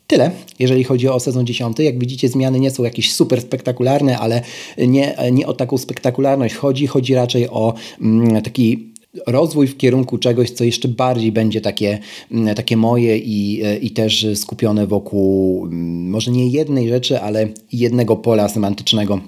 Tyle, 0.07 0.31
jeżeli 0.59 0.85
chodzi 0.85 1.09
o 1.09 1.21
sezon 1.21 1.47
10. 1.47 1.79
Jak 1.79 1.99
widzicie, 1.99 2.29
zmiany 2.29 2.61
nie 2.61 2.71
są 2.71 2.85
jakieś 2.85 3.15
super 3.15 3.41
spektakularne, 3.41 4.19
ale 4.19 4.43
nie, 4.79 5.17
nie 5.33 5.47
o 5.47 5.53
taką 5.53 5.79
spektakularność 5.79 6.55
chodzi. 6.55 6.87
Chodzi 6.87 7.15
raczej 7.15 7.49
o 7.49 7.75
mm, 8.01 8.43
taki 8.43 8.94
rozwój 9.27 9.67
w 9.67 9.77
kierunku 9.77 10.19
czegoś, 10.19 10.51
co 10.51 10.65
jeszcze 10.65 10.89
bardziej 10.89 11.33
będzie 11.33 11.61
takie, 11.61 11.99
mm, 12.31 12.55
takie 12.55 12.77
moje 12.77 13.19
i, 13.19 13.63
i 13.83 13.91
też 13.91 14.27
skupione 14.35 14.87
wokół 14.87 15.67
mm, 15.67 16.11
może 16.11 16.31
nie 16.31 16.49
jednej 16.49 16.89
rzeczy, 16.89 17.21
ale 17.21 17.49
jednego 17.73 18.17
pola 18.17 18.49
semantycznego. 18.49 19.21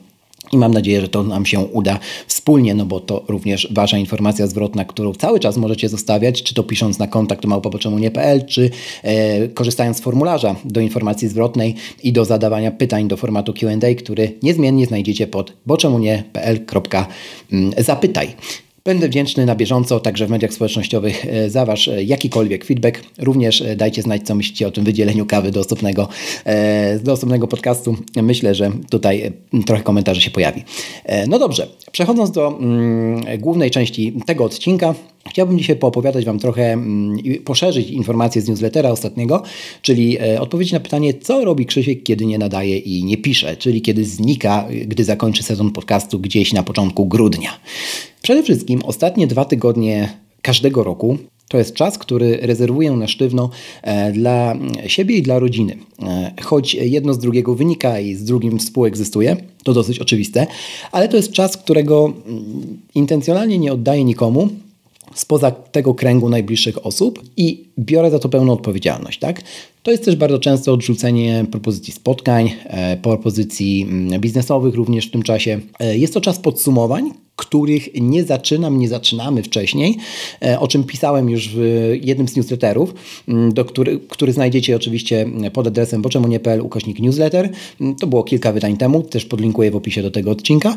I 0.52 0.56
mam 0.56 0.74
nadzieję, 0.74 1.00
że 1.00 1.08
to 1.08 1.22
nam 1.22 1.46
się 1.46 1.60
uda 1.60 1.98
wspólnie, 2.26 2.74
no 2.74 2.86
bo 2.86 3.00
to 3.00 3.24
również 3.28 3.68
Wasza 3.70 3.98
informacja 3.98 4.46
zwrotna, 4.46 4.84
którą 4.84 5.12
cały 5.12 5.40
czas 5.40 5.56
możecie 5.56 5.88
zostawiać, 5.88 6.42
czy 6.42 6.54
to 6.54 6.62
pisząc 6.62 6.98
na 6.98 7.06
kontakt 7.06 7.44
małpa.nie.pl, 7.44 8.46
czy 8.46 8.70
e, 9.02 9.48
korzystając 9.48 9.96
z 9.96 10.00
formularza 10.00 10.56
do 10.64 10.80
informacji 10.80 11.28
zwrotnej 11.28 11.74
i 12.02 12.12
do 12.12 12.24
zadawania 12.24 12.70
pytań 12.70 13.08
do 13.08 13.16
formatu 13.16 13.52
Q&A, 13.52 13.94
który 13.94 14.32
niezmiennie 14.42 14.86
znajdziecie 14.86 15.26
pod 15.26 15.52
boczemunie.pl.zapytaj. 15.66 18.28
Będę 18.86 19.08
wdzięczny 19.08 19.46
na 19.46 19.54
bieżąco, 19.54 20.00
także 20.00 20.26
w 20.26 20.30
mediach 20.30 20.52
społecznościowych, 20.52 21.26
e, 21.26 21.50
za 21.50 21.64
Wasz 21.64 21.88
e, 21.88 22.02
jakikolwiek 22.02 22.64
feedback. 22.64 23.02
Również 23.18 23.62
e, 23.62 23.76
dajcie 23.76 24.02
znać, 24.02 24.22
co 24.22 24.34
myślicie 24.34 24.68
o 24.68 24.70
tym 24.70 24.84
wydzieleniu 24.84 25.26
kawy 25.26 25.50
do 25.50 25.60
osobnego, 25.60 26.08
do 27.02 27.12
osobnego 27.12 27.48
podcastu. 27.48 27.96
Myślę, 28.22 28.54
że 28.54 28.70
tutaj 28.90 29.32
trochę 29.66 29.82
komentarzy 29.82 30.20
się 30.20 30.30
pojawi. 30.30 30.64
No 31.28 31.38
dobrze, 31.38 31.68
przechodząc 31.96 32.30
do 32.30 32.58
mm, 32.58 33.24
głównej 33.38 33.70
części 33.70 34.12
tego 34.26 34.44
odcinka, 34.44 34.94
Chciałbym 35.28 35.58
dzisiaj 35.58 35.76
poopowiadać 35.76 36.24
Wam 36.24 36.38
trochę 36.38 36.72
mm, 36.72 37.18
i 37.18 37.34
poszerzyć 37.34 37.90
informacje 37.90 38.42
z 38.42 38.48
newslettera 38.48 38.90
ostatniego, 38.90 39.42
czyli 39.82 40.18
odpowiedź 40.40 40.72
na 40.72 40.80
pytanie, 40.80 41.14
co 41.14 41.44
robi 41.44 41.66
Krzysiek, 41.66 42.02
kiedy 42.02 42.26
nie 42.26 42.38
nadaje 42.38 42.78
i 42.78 43.04
nie 43.04 43.16
pisze, 43.16 43.56
czyli 43.56 43.82
kiedy 43.82 44.04
znika, 44.04 44.68
gdy 44.86 45.04
zakończy 45.04 45.42
sezon 45.42 45.70
podcastu 45.70 46.18
gdzieś 46.18 46.52
na 46.52 46.62
początku 46.62 47.06
grudnia. 47.06 47.50
Przede 48.22 48.42
wszystkim 48.42 48.80
ostatnie 48.84 49.26
dwa 49.26 49.44
tygodnie 49.44 50.08
każdego 50.42 50.84
roku 50.84 51.18
to 51.48 51.58
jest 51.58 51.74
czas, 51.74 51.98
który 51.98 52.38
rezerwuję 52.42 52.90
na 52.90 53.06
sztywno 53.08 53.50
e, 53.82 54.12
dla 54.12 54.54
siebie 54.86 55.16
i 55.16 55.22
dla 55.22 55.38
rodziny. 55.38 55.76
E, 56.02 56.32
choć 56.42 56.74
jedno 56.74 57.14
z 57.14 57.18
drugiego 57.18 57.54
wynika 57.54 58.00
i 58.00 58.14
z 58.14 58.24
drugim 58.24 58.58
współegzystuje, 58.58 59.36
to 59.64 59.72
dosyć 59.72 59.98
oczywiste, 59.98 60.46
ale 60.92 61.08
to 61.08 61.16
jest 61.16 61.32
czas, 61.32 61.56
którego 61.56 62.12
mm, 62.26 62.78
intencjonalnie 62.94 63.58
nie 63.58 63.72
oddaję 63.72 64.04
nikomu, 64.04 64.48
spoza 65.16 65.50
tego 65.50 65.94
kręgu 65.94 66.28
najbliższych 66.28 66.86
osób 66.86 67.22
i 67.36 67.64
biorę 67.78 68.10
za 68.10 68.18
to 68.18 68.28
pełną 68.28 68.52
odpowiedzialność. 68.52 69.18
Tak? 69.18 69.42
To 69.82 69.90
jest 69.90 70.04
też 70.04 70.16
bardzo 70.16 70.38
często 70.38 70.72
odrzucenie 70.72 71.44
propozycji 71.50 71.92
spotkań, 71.92 72.50
e, 72.64 72.96
propozycji 72.96 73.82
mm, 73.82 74.20
biznesowych 74.20 74.74
również 74.74 75.06
w 75.06 75.10
tym 75.10 75.22
czasie. 75.22 75.60
E, 75.80 75.98
jest 75.98 76.14
to 76.14 76.20
czas 76.20 76.38
podsumowań, 76.38 77.10
których 77.36 77.88
nie 78.00 78.24
zaczynam, 78.24 78.78
nie 78.78 78.88
zaczynamy 78.88 79.42
wcześniej, 79.42 79.96
e, 80.42 80.60
o 80.60 80.68
czym 80.68 80.84
pisałem 80.84 81.30
już 81.30 81.48
w 81.48 81.60
jednym 82.02 82.28
z 82.28 82.36
newsletterów, 82.36 82.94
mm, 83.28 83.54
do 83.54 83.64
który, 83.64 84.00
który 84.08 84.32
znajdziecie 84.32 84.76
oczywiście 84.76 85.26
pod 85.52 85.66
adresem 85.66 86.02
boczemunie.pl 86.02 86.60
ukośnik 86.60 86.98
newsletter. 87.00 87.50
Mm, 87.80 87.94
to 87.94 88.06
było 88.06 88.24
kilka 88.24 88.52
wydań 88.52 88.76
temu, 88.76 89.02
też 89.02 89.24
podlinkuję 89.24 89.70
w 89.70 89.76
opisie 89.76 90.02
do 90.02 90.10
tego 90.10 90.30
odcinka 90.30 90.76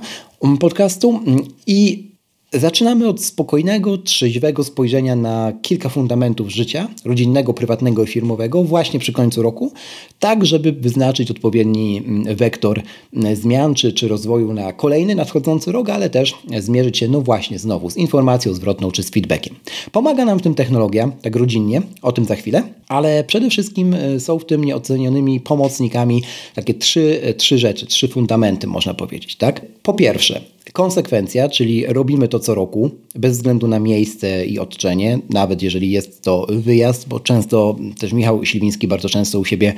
podcastu 0.60 1.20
i 1.68 2.09
Zaczynamy 2.54 3.08
od 3.08 3.24
spokojnego, 3.24 3.98
trzeźwego 3.98 4.64
spojrzenia 4.64 5.16
na 5.16 5.54
kilka 5.62 5.90
fundamentów 5.90 6.50
życia 6.50 6.88
rodzinnego, 7.06 7.54
prywatnego 7.54 8.04
i 8.04 8.08
firmowego 8.08 8.64
właśnie 8.64 9.00
przy 9.00 9.14
końcu 9.14 9.42
roku, 9.42 9.72
tak 10.20 10.46
żeby 10.46 10.72
wyznaczyć 10.72 11.32
odpowiedni 11.32 11.98
mm, 11.98 12.36
wektor 12.36 12.82
mm, 13.14 13.36
zmian 13.36 13.74
czy, 13.74 13.94
czy 13.94 14.08
rozwoju 14.08 14.54
na 14.54 14.74
kolejny 14.74 15.16
nadchodzący 15.16 15.72
rok, 15.72 15.90
ale 15.90 16.10
też 16.10 16.34
zmierzyć 16.60 16.98
się 16.98 17.08
no 17.08 17.22
właśnie 17.22 17.60
znowu 17.60 17.90
z 17.90 17.98
informacją 17.98 18.54
zwrotną 18.54 18.92
czy 18.92 19.04
z 19.04 19.10
feedbackiem. 19.10 19.56
Pomaga 19.92 20.26
nam 20.26 20.40
w 20.40 20.42
tym 20.42 20.56
technologia, 20.56 21.12
tak 21.22 21.36
rodzinnie, 21.36 21.82
o 22.02 22.12
tym 22.12 22.26
za 22.26 22.36
chwilę, 22.36 22.64
ale 22.88 23.24
przede 23.24 23.50
wszystkim 23.50 23.94
e, 23.94 24.20
są 24.20 24.40
w 24.40 24.46
tym 24.46 24.64
nieocenionymi 24.64 25.40
pomocnikami 25.40 26.24
takie 26.56 26.74
trzy, 26.74 27.20
e, 27.24 27.34
trzy 27.34 27.58
rzeczy, 27.58 27.86
trzy 27.86 28.08
fundamenty 28.08 28.68
można 28.68 28.94
powiedzieć. 28.94 29.36
Tak? 29.36 29.66
Po 29.84 29.94
pierwsze, 29.94 30.42
Konsekwencja, 30.74 31.50
czyli 31.50 31.86
robimy 31.86 32.28
to 32.28 32.40
co 32.40 32.56
roku, 32.56 32.92
bez 33.16 33.38
względu 33.38 33.68
na 33.68 33.80
miejsce 33.80 34.46
i 34.46 34.60
odczenie, 34.60 35.20
nawet 35.30 35.62
jeżeli 35.62 35.92
jest 35.92 36.22
to 36.22 36.48
wyjazd, 36.50 37.08
bo 37.08 37.20
często 37.20 37.76
też 38.00 38.14
Michał 38.14 38.46
Śliwiński 38.46 38.88
bardzo 38.88 39.10
często 39.10 39.40
u 39.40 39.46
siebie 39.46 39.74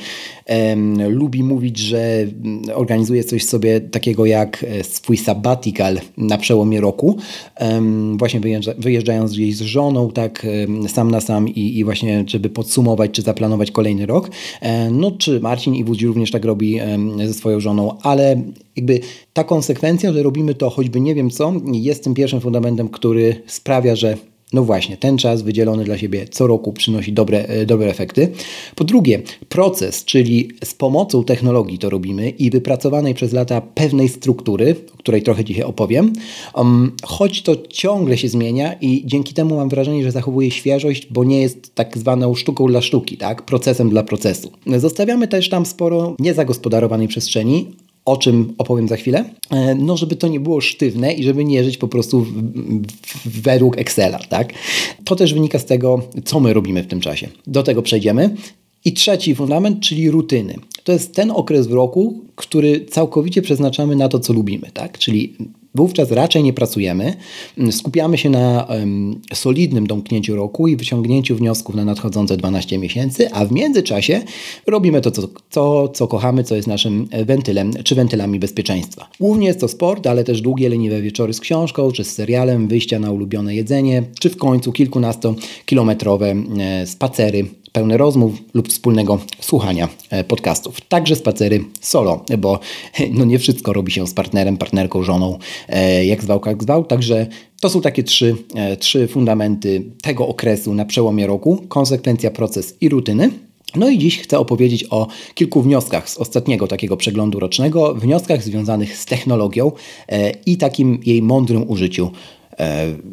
um, 0.48 1.10
lubi 1.10 1.44
mówić, 1.44 1.78
że 1.78 2.28
organizuje 2.74 3.24
coś 3.24 3.46
sobie 3.46 3.82
takiego 3.82 4.26
jak 4.26 4.64
e, 4.64 4.84
swój 4.84 5.18
sabbatical 5.18 6.00
na 6.18 6.38
przełomie 6.38 6.82
roku, 6.82 7.18
um, 7.60 8.18
właśnie 8.18 8.40
wyjeżdża, 8.40 8.74
wyjeżdżając 8.78 9.32
gdzieś 9.32 9.56
z 9.56 9.62
żoną, 9.62 10.12
tak 10.12 10.48
um, 10.68 10.90
sam 10.90 11.12
na 11.12 11.22
sam 11.22 11.50
i, 11.50 11.78
i, 11.80 11.84
właśnie, 11.84 12.24
żeby 12.28 12.50
podsumować 12.50 13.12
czy 13.12 13.22
zaplanować 13.22 13.72
kolejny 13.72 14.06
rok. 14.06 14.30
E, 14.62 14.90
no 14.90 15.12
czy 15.12 15.40
Marcin 15.40 15.76
Iwudzi 15.76 16.08
również 16.08 16.32
tak 16.32 16.46
robi 16.46 16.80
ze 17.26 17.34
swoją 17.34 17.60
żoną, 17.60 17.98
ale 18.02 18.42
jakby 18.76 19.00
ta 19.34 19.44
konsekwencja, 19.44 20.14
że 20.14 20.24
robimy 20.24 20.56
to 20.56 20.70
choćby 20.82 21.02
nie 21.02 21.16
wiem 21.16 21.30
co, 21.30 21.54
jest 21.72 22.04
tym 22.04 22.14
pierwszym 22.14 22.42
fundamentem, 22.42 22.90
który 22.90 23.42
sprawia, 23.48 23.96
że 23.96 24.18
no 24.54 24.64
właśnie, 24.64 24.98
ten 24.98 25.18
czas 25.18 25.42
wydzielony 25.42 25.84
dla 25.84 25.98
siebie 25.98 26.26
co 26.32 26.48
roku 26.48 26.74
przynosi 26.74 27.14
dobre, 27.14 27.46
e, 27.46 27.66
dobre 27.66 27.90
efekty. 27.90 28.32
Po 28.76 28.84
drugie, 28.84 29.22
proces, 29.50 30.06
czyli 30.06 30.50
z 30.64 30.74
pomocą 30.74 31.24
technologii 31.24 31.80
to 31.80 31.90
robimy 31.90 32.30
i 32.30 32.50
wypracowanej 32.50 33.14
przez 33.14 33.34
lata 33.34 33.62
pewnej 33.62 34.10
struktury, 34.10 34.76
o 34.94 34.98
której 34.98 35.24
trochę 35.24 35.44
dzisiaj 35.44 35.64
opowiem, 35.64 36.14
um, 36.56 36.92
choć 37.04 37.42
to 37.42 37.56
ciągle 37.70 38.18
się 38.18 38.30
zmienia 38.30 38.74
i 38.82 39.04
dzięki 39.06 39.34
temu 39.34 39.56
mam 39.56 39.70
wrażenie, 39.70 40.04
że 40.04 40.12
zachowuje 40.12 40.52
świeżość, 40.52 41.08
bo 41.12 41.24
nie 41.24 41.42
jest 41.42 41.76
tak 41.76 41.98
zwaną 41.98 42.36
sztuką 42.36 42.68
dla 42.68 42.82
sztuki, 42.82 43.18
tak? 43.18 43.42
procesem 43.42 43.90
dla 43.90 44.04
procesu. 44.04 44.52
Zostawiamy 44.78 45.28
też 45.28 45.50
tam 45.50 45.66
sporo 45.66 46.16
niezagospodarowanej 46.20 47.08
przestrzeni, 47.08 47.68
o 48.06 48.18
czym 48.18 48.54
opowiem 48.58 48.88
za 48.88 48.96
chwilę, 48.96 49.26
e, 49.50 49.76
no 49.76 49.98
żeby 49.98 50.16
to 50.16 50.28
nie 50.28 50.40
było 50.40 50.62
sztywne 50.62 51.14
i 51.14 51.24
żeby 51.24 51.46
nie 51.46 51.64
żyć 51.64 51.78
po 51.78 51.88
prostu 51.88 52.22
w, 52.22 52.32
w, 53.02 53.42
według 53.42 53.78
Excela, 53.78 54.20
tak? 54.20 54.54
To 55.04 55.16
też 55.16 55.34
wynika 55.34 55.60
z 55.60 55.66
tego, 55.66 56.02
co 56.26 56.40
my 56.40 56.54
robimy 56.54 56.84
w 56.84 56.88
tym 56.88 57.02
czasie. 57.02 57.30
Do 57.48 57.64
tego 57.64 57.82
przejdziemy. 57.82 58.36
I 58.86 58.94
trzeci 58.94 59.36
fundament, 59.36 59.80
czyli 59.80 60.12
rutyny. 60.12 60.56
To 60.84 60.92
jest 60.92 61.16
ten 61.16 61.32
okres 61.32 61.68
w 61.68 61.72
roku, 61.72 62.26
który 62.36 62.86
całkowicie 62.86 63.42
przeznaczamy 63.42 63.96
na 63.96 64.10
to, 64.10 64.20
co 64.20 64.34
lubimy, 64.34 64.72
tak? 64.74 64.98
Czyli 64.98 65.36
Wówczas 65.76 66.12
raczej 66.12 66.44
nie 66.44 66.54
pracujemy, 66.54 67.14
skupiamy 67.72 68.18
się 68.18 68.30
na 68.30 68.64
um, 68.64 69.22
solidnym 69.34 69.88
domknięciu 69.88 70.36
roku 70.36 70.68
i 70.68 70.76
wyciągnięciu 70.76 71.36
wniosków 71.36 71.76
na 71.76 71.86
nadchodzące 71.86 72.38
12 72.38 72.78
miesięcy, 72.78 73.34
a 73.34 73.46
w 73.46 73.52
międzyczasie 73.52 74.22
robimy 74.68 75.02
to, 75.02 75.12
co, 75.12 75.22
co, 75.50 75.88
co 75.88 76.08
kochamy, 76.08 76.44
co 76.44 76.56
jest 76.56 76.68
naszym 76.68 77.08
wentylem 77.26 77.72
czy 77.84 77.96
wentylami 77.96 78.40
bezpieczeństwa. 78.40 79.10
Głównie 79.20 79.48
jest 79.48 79.60
to 79.60 79.68
sport, 79.68 80.08
ale 80.08 80.24
też 80.24 80.42
długie, 80.42 80.70
leniwe 80.70 81.02
wieczory 81.02 81.34
z 81.34 81.40
książką 81.40 81.92
czy 81.92 82.04
z 82.04 82.14
serialem, 82.14 82.68
wyjścia 82.68 83.00
na 83.00 83.12
ulubione 83.12 83.56
jedzenie, 83.56 84.04
czy 84.20 84.30
w 84.30 84.38
końcu 84.38 84.72
kilkunastokilometrowe 84.72 86.36
e, 86.60 86.88
spacery 86.88 87.46
pełne 87.72 87.98
rozmów 87.98 88.34
lub 88.54 88.70
wspólnego 88.70 89.20
słuchania 89.40 89.90
e, 90.10 90.24
podcastów. 90.24 90.82
Także 90.82 91.16
spacery 91.16 91.64
solo, 91.82 92.26
bo 92.38 92.60
no 93.18 93.26
nie 93.26 93.40
wszystko 93.40 93.74
robi 93.74 93.92
się 93.92 94.08
z 94.08 94.14
partnerem, 94.14 94.58
partnerką, 94.58 95.04
żoną, 95.04 95.40
jak 96.04 96.24
zwał, 96.24 96.42
jak 96.46 96.64
zwał. 96.64 96.86
Także 96.86 97.28
to 97.62 97.70
są 97.70 97.82
takie 97.82 98.04
trzy, 98.04 98.36
e, 98.56 98.78
trzy 98.78 99.08
fundamenty 99.08 99.84
tego 100.02 100.28
okresu 100.28 100.74
na 100.74 100.86
przełomie 100.86 101.28
roku. 101.28 101.64
Konsekwencja, 101.68 102.32
proces 102.32 102.76
i 102.82 102.90
rutyny. 102.90 103.30
No 103.76 103.90
i 103.90 103.98
dziś 103.98 104.20
chcę 104.20 104.40
opowiedzieć 104.40 104.86
o 104.90 105.08
kilku 105.34 105.62
wnioskach 105.62 106.10
z 106.10 106.18
ostatniego 106.18 106.68
takiego 106.68 106.98
przeglądu 106.98 107.40
rocznego, 107.40 107.96
wnioskach 107.96 108.44
związanych 108.44 108.98
z 108.98 109.06
technologią 109.06 109.72
i 110.46 110.58
takim 110.58 111.00
jej 111.06 111.22
mądrym 111.22 111.70
użyciu 111.70 112.12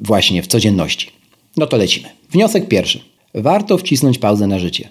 właśnie 0.03 0.43
w 0.43 0.47
codzienności. 0.47 1.11
No 1.57 1.67
to 1.67 1.77
lecimy. 1.77 2.09
Wniosek 2.31 2.69
pierwszy 2.69 3.01
warto 3.35 3.79
wcisnąć 3.79 4.19
pauzę 4.19 4.47
na 4.47 4.59
życie, 4.59 4.89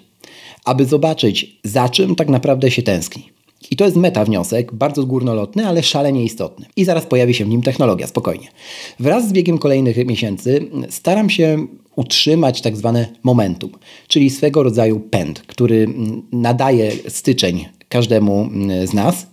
aby 0.64 0.84
zobaczyć, 0.84 1.56
za 1.64 1.88
czym 1.88 2.14
tak 2.14 2.28
naprawdę 2.28 2.70
się 2.70 2.82
tęskni. 2.82 3.37
I 3.70 3.76
to 3.76 3.84
jest 3.84 3.96
meta 3.96 4.24
wniosek, 4.24 4.74
bardzo 4.74 5.04
górnolotny, 5.04 5.66
ale 5.66 5.82
szalenie 5.82 6.24
istotny. 6.24 6.66
I 6.76 6.84
zaraz 6.84 7.06
pojawi 7.06 7.34
się 7.34 7.44
w 7.44 7.48
nim 7.48 7.62
technologia, 7.62 8.06
spokojnie. 8.06 8.48
Wraz 9.00 9.28
z 9.28 9.32
biegiem 9.32 9.58
kolejnych 9.58 10.06
miesięcy 10.06 10.70
staram 10.88 11.30
się 11.30 11.66
utrzymać 11.96 12.60
tak 12.60 12.76
zwane 12.76 13.08
momentum, 13.22 13.70
czyli 14.08 14.30
swego 14.30 14.62
rodzaju 14.62 15.00
pęd, 15.00 15.40
który 15.40 15.86
nadaje 16.32 16.92
styczeń 17.08 17.66
każdemu 17.88 18.40
mm, 18.40 18.86
z 18.86 18.92
nas, 18.92 19.26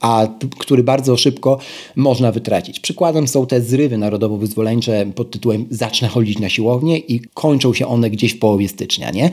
a 0.00 0.28
który 0.58 0.82
bardzo 0.82 1.16
szybko 1.16 1.58
można 1.96 2.32
wytracić. 2.32 2.80
Przykładem 2.80 3.28
są 3.28 3.46
te 3.46 3.60
zrywy 3.60 3.98
narodowo-wyzwoleńcze 3.98 5.06
pod 5.14 5.30
tytułem 5.30 5.66
Zacznę 5.70 6.08
chodzić 6.08 6.38
na 6.38 6.48
siłownię 6.48 6.98
i 6.98 7.20
kończą 7.34 7.74
się 7.74 7.86
one 7.86 8.10
gdzieś 8.10 8.32
w 8.32 8.38
połowie 8.38 8.68
stycznia. 8.68 9.10
Nie? 9.10 9.30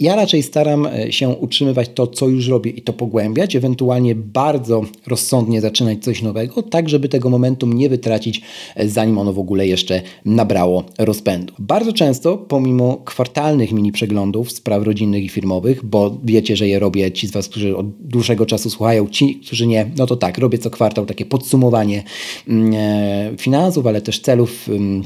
Ja 0.00 0.16
raczej 0.16 0.42
staram 0.42 0.86
e, 0.86 1.12
się 1.12 1.28
utrzymywać 1.28 1.90
to, 1.94 2.06
co 2.06 2.28
już 2.28 2.48
robię 2.48 2.70
i 2.70 2.82
to 2.82 2.92
pogłębiać, 2.92 3.56
ewentualnie 3.56 4.14
bardzo 4.14 4.84
rozsądnie 5.06 5.60
zaczynać 5.60 6.04
coś 6.04 6.22
nowego, 6.22 6.62
tak 6.62 6.88
żeby 6.88 7.08
tego 7.08 7.30
momentum 7.30 7.72
nie 7.72 7.88
wytracić, 7.88 8.42
e, 8.76 8.88
zanim 8.88 9.18
ono 9.18 9.32
w 9.32 9.38
ogóle 9.38 9.66
jeszcze 9.66 10.02
nabrało 10.24 10.84
rozpędu. 10.98 11.54
Bardzo 11.58 11.92
często, 11.92 12.38
pomimo 12.38 12.96
kwartalnych 13.04 13.72
mini 13.72 13.92
przeglądów 13.92 14.52
spraw 14.52 14.82
rodzinnych 14.82 15.24
i 15.24 15.28
firmowych, 15.28 15.84
bo 15.84 16.18
wiecie, 16.24 16.56
że 16.56 16.68
je 16.68 16.78
robię 16.78 17.12
ci 17.12 17.26
z 17.26 17.30
Was, 17.30 17.48
którzy 17.48 17.76
od 17.76 17.93
dłuższego 18.00 18.46
czasu 18.46 18.70
słuchają. 18.70 19.08
Ci, 19.08 19.36
którzy 19.36 19.66
nie, 19.66 19.90
no 19.96 20.06
to 20.06 20.16
tak, 20.16 20.38
robię 20.38 20.58
co 20.58 20.70
kwartał 20.70 21.06
takie 21.06 21.24
podsumowanie 21.24 22.02
mm, 22.48 22.72
e, 22.74 23.36
finansów, 23.38 23.86
ale 23.86 24.00
też 24.00 24.20
celów 24.20 24.68
mm, 24.68 25.02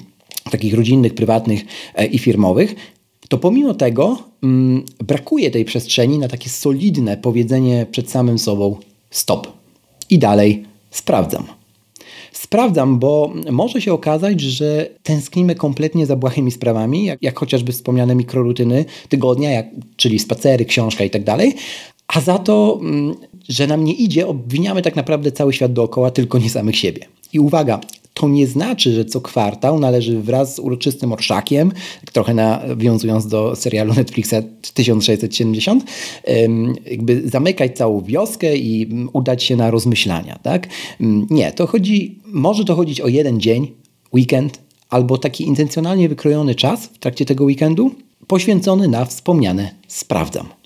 takich 0.50 0.74
rodzinnych, 0.74 1.14
prywatnych 1.14 1.60
e, 1.94 2.06
i 2.06 2.18
firmowych. 2.18 2.74
To 3.28 3.38
pomimo 3.38 3.74
tego 3.74 4.18
mm, 4.42 4.84
brakuje 5.04 5.50
tej 5.50 5.64
przestrzeni 5.64 6.18
na 6.18 6.28
takie 6.28 6.50
solidne 6.50 7.16
powiedzenie 7.16 7.86
przed 7.90 8.10
samym 8.10 8.38
sobą 8.38 8.76
stop. 9.10 9.52
I 10.10 10.18
dalej 10.18 10.64
sprawdzam. 10.90 11.58
Sprawdzam, 12.32 12.98
bo 12.98 13.32
może 13.50 13.80
się 13.80 13.92
okazać, 13.92 14.40
że 14.40 14.88
tęsknimy 15.02 15.54
kompletnie 15.54 16.06
za 16.06 16.16
błahymi 16.16 16.50
sprawami, 16.50 17.04
jak, 17.04 17.22
jak 17.22 17.38
chociażby 17.38 17.72
wspomniane 17.72 18.14
mikrorutyny 18.14 18.84
tygodnia, 19.08 19.50
jak, 19.50 19.66
czyli 19.96 20.18
spacery, 20.18 20.64
książka 20.64 21.04
i 21.04 21.10
tak 21.10 21.24
dalej, 21.24 21.54
a 22.08 22.20
za 22.20 22.38
to, 22.38 22.78
mm, 22.82 23.14
że 23.48 23.66
nam 23.66 23.84
nie 23.84 23.92
idzie, 23.92 24.26
obwiniamy 24.26 24.82
tak 24.82 24.96
naprawdę 24.96 25.32
cały 25.32 25.52
świat 25.52 25.72
dookoła, 25.72 26.10
tylko 26.10 26.38
nie 26.38 26.50
samych 26.50 26.76
siebie. 26.76 27.06
I 27.32 27.40
uwaga, 27.40 27.80
to 28.14 28.28
nie 28.28 28.46
znaczy, 28.46 28.92
że 28.92 29.04
co 29.04 29.20
kwartał 29.20 29.80
należy 29.80 30.20
wraz 30.20 30.54
z 30.54 30.58
uroczystym 30.58 31.12
orszakiem, 31.12 31.72
trochę 32.12 32.34
nawiązując 32.34 33.26
do 33.26 33.56
serialu 33.56 33.94
Netflixa 33.94 34.34
1670, 34.74 35.84
jakby 36.90 37.28
zamykać 37.28 37.76
całą 37.76 38.00
wioskę 38.00 38.56
i 38.56 38.82
mm, 38.82 39.08
udać 39.12 39.42
się 39.42 39.56
na 39.56 39.70
rozmyślania. 39.70 40.38
Tak? 40.42 40.68
Mm, 41.00 41.26
nie, 41.30 41.52
to 41.52 41.66
chodzi, 41.66 42.18
może 42.26 42.64
to 42.64 42.74
chodzić 42.74 43.00
o 43.00 43.08
jeden 43.08 43.40
dzień, 43.40 43.70
weekend, 44.14 44.58
albo 44.90 45.18
taki 45.18 45.44
intencjonalnie 45.44 46.08
wykrojony 46.08 46.54
czas 46.54 46.86
w 46.86 46.98
trakcie 46.98 47.24
tego 47.24 47.44
weekendu, 47.44 47.90
poświęcony 48.26 48.88
na 48.88 49.04
wspomniane 49.04 49.74
sprawdzam. 49.88 50.57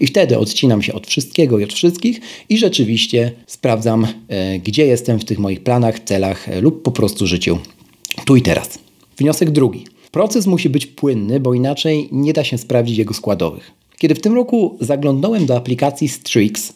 I 0.00 0.06
wtedy 0.06 0.38
odcinam 0.38 0.82
się 0.82 0.92
od 0.92 1.06
wszystkiego 1.06 1.58
i 1.58 1.64
od 1.64 1.72
wszystkich 1.72 2.20
i 2.48 2.58
rzeczywiście 2.58 3.32
sprawdzam, 3.46 4.06
e, 4.28 4.58
gdzie 4.58 4.86
jestem 4.86 5.18
w 5.18 5.24
tych 5.24 5.38
moich 5.38 5.62
planach, 5.62 6.00
celach 6.00 6.48
e, 6.48 6.60
lub 6.60 6.82
po 6.82 6.90
prostu 6.90 7.26
życiu 7.26 7.58
tu 8.24 8.36
i 8.36 8.42
teraz. 8.42 8.78
Wniosek 9.18 9.50
drugi. 9.50 9.84
Proces 10.10 10.46
musi 10.46 10.68
być 10.68 10.86
płynny, 10.86 11.40
bo 11.40 11.54
inaczej 11.54 12.08
nie 12.12 12.32
da 12.32 12.44
się 12.44 12.58
sprawdzić 12.58 12.98
jego 12.98 13.14
składowych. 13.14 13.72
Kiedy 13.98 14.14
w 14.14 14.20
tym 14.20 14.34
roku 14.34 14.76
zaglądnąłem 14.80 15.46
do 15.46 15.56
aplikacji 15.56 16.08
Strix, 16.08 16.72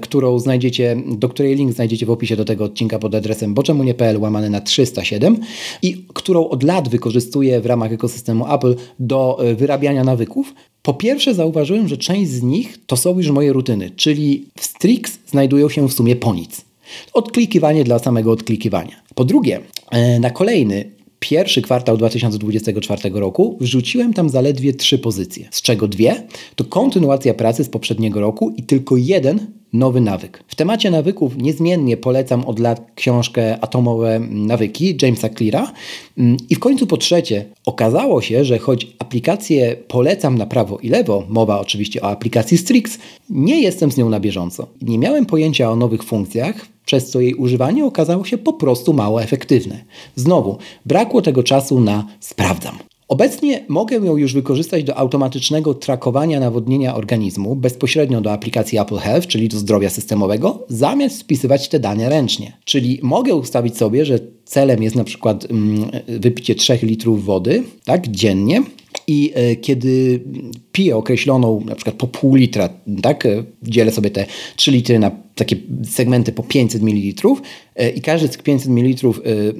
którą 0.00 0.38
znajdziecie, 0.38 0.96
do 1.06 1.28
której 1.28 1.56
link 1.56 1.72
znajdziecie 1.72 2.06
w 2.06 2.10
opisie 2.10 2.36
do 2.36 2.44
tego 2.44 2.64
odcinka 2.64 2.98
pod 2.98 3.14
adresem 3.14 3.54
boczemunie.pl 3.54 4.20
łamane 4.20 4.50
na 4.50 4.60
307 4.60 5.38
i 5.82 6.06
którą 6.14 6.48
od 6.48 6.62
lat 6.62 6.88
wykorzystuję 6.88 7.60
w 7.60 7.66
ramach 7.66 7.92
ekosystemu 7.92 8.54
Apple 8.54 8.76
do 8.98 9.38
e, 9.40 9.54
wyrabiania 9.54 10.04
nawyków, 10.04 10.54
po 10.82 10.94
pierwsze 10.94 11.34
zauważyłem, 11.34 11.88
że 11.88 11.96
część 11.96 12.30
z 12.30 12.42
nich 12.42 12.78
to 12.86 12.96
są 12.96 13.18
już 13.18 13.30
moje 13.30 13.52
rutyny, 13.52 13.90
czyli 13.90 14.46
w 14.58 14.64
Strix 14.64 15.18
znajdują 15.26 15.68
się 15.68 15.88
w 15.88 15.92
sumie 15.92 16.16
po 16.16 16.34
nic. 16.34 16.64
Odklikiwanie 17.12 17.84
dla 17.84 17.98
samego 17.98 18.32
odklikiwania. 18.32 19.02
Po 19.14 19.24
drugie, 19.24 19.60
e, 19.90 20.20
na 20.20 20.30
kolejny 20.30 20.90
pierwszy 21.18 21.62
kwartał 21.62 21.96
2024 21.96 23.20
roku 23.20 23.58
wrzuciłem 23.60 24.14
tam 24.14 24.28
zaledwie 24.28 24.72
trzy 24.72 24.98
pozycje, 24.98 25.48
z 25.50 25.62
czego 25.62 25.88
dwie 25.88 26.22
to 26.56 26.64
kontynuacja 26.64 27.34
pracy 27.34 27.64
z 27.64 27.68
poprzedniego 27.68 28.20
roku 28.20 28.54
i 28.56 28.62
tylko 28.62 28.96
jeden 28.96 29.46
nowy 29.74 30.00
nawyk. 30.00 30.44
W 30.48 30.54
temacie 30.54 30.90
nawyków 30.90 31.36
niezmiennie 31.36 31.96
polecam 31.96 32.44
od 32.44 32.58
lat 32.58 32.90
książkę 32.94 33.58
Atomowe 33.60 34.20
nawyki 34.30 34.96
Jamesa 35.02 35.28
Cleara. 35.28 35.72
Mm, 36.18 36.36
I 36.50 36.54
w 36.54 36.58
końcu 36.58 36.86
po 36.86 36.96
trzecie, 36.96 37.44
okazało 37.66 38.22
się, 38.22 38.44
że 38.44 38.58
choć 38.58 38.86
aplikację 38.98 39.76
polecam 39.88 40.38
na 40.38 40.46
prawo 40.46 40.78
i 40.78 40.88
lewo, 40.88 41.24
mowa 41.28 41.60
oczywiście 41.60 42.02
o 42.02 42.10
aplikacji 42.10 42.58
Strix, 42.58 42.98
nie 43.30 43.60
jestem 43.62 43.92
z 43.92 43.96
nią 43.96 44.10
na 44.10 44.20
bieżąco. 44.20 44.66
Nie 44.82 44.98
miałem 44.98 45.26
pojęcia 45.26 45.70
o 45.70 45.76
nowych 45.76 46.02
funkcjach, 46.02 46.66
przez 46.84 47.10
co 47.10 47.20
jej 47.20 47.34
używanie 47.34 47.84
okazało 47.84 48.24
się 48.24 48.38
po 48.38 48.52
prostu 48.52 48.92
mało 48.92 49.22
efektywne. 49.22 49.84
Znowu, 50.16 50.58
brakło 50.86 51.22
tego 51.22 51.42
czasu 51.42 51.80
na 51.80 52.06
sprawdzam. 52.20 52.78
Obecnie 53.08 53.64
mogę 53.68 53.96
ją 53.96 54.16
już 54.16 54.34
wykorzystać 54.34 54.84
do 54.84 54.96
automatycznego 54.96 55.74
trakowania 55.74 56.40
nawodnienia 56.40 56.94
organizmu 56.94 57.56
bezpośrednio 57.56 58.20
do 58.20 58.32
aplikacji 58.32 58.78
Apple 58.78 58.96
Health, 58.96 59.26
czyli 59.26 59.48
do 59.48 59.58
zdrowia 59.58 59.90
systemowego, 59.90 60.66
zamiast 60.68 61.22
wpisywać 61.22 61.68
te 61.68 61.80
dane 61.80 62.08
ręcznie. 62.08 62.52
Czyli 62.64 63.00
mogę 63.02 63.34
ustawić 63.34 63.76
sobie, 63.76 64.04
że 64.04 64.18
celem 64.44 64.82
jest 64.82 64.96
na 64.96 65.04
przykład 65.04 65.50
mm, 65.50 65.90
wypicie 66.08 66.54
3 66.54 66.78
litrów 66.82 67.24
wody 67.24 67.62
tak, 67.84 68.08
dziennie 68.08 68.62
i 69.06 69.32
e, 69.34 69.56
kiedy 69.56 70.20
piję 70.74 70.96
określoną, 70.96 71.60
na 71.64 71.74
przykład 71.74 71.96
po 71.96 72.06
pół 72.06 72.34
litra, 72.34 72.68
tak, 73.02 73.26
e, 73.26 73.44
dzielę 73.62 73.92
sobie 73.92 74.10
te 74.10 74.26
3 74.56 74.70
litry 74.70 74.98
na 74.98 75.10
takie 75.34 75.56
segmenty 75.84 76.32
po 76.32 76.42
500 76.42 76.82
ml 76.82 77.28
e, 77.76 77.90
i 77.90 78.00
każdy 78.00 78.28
z 78.28 78.30
tych 78.30 78.42
500 78.42 78.70
ml 78.70 79.08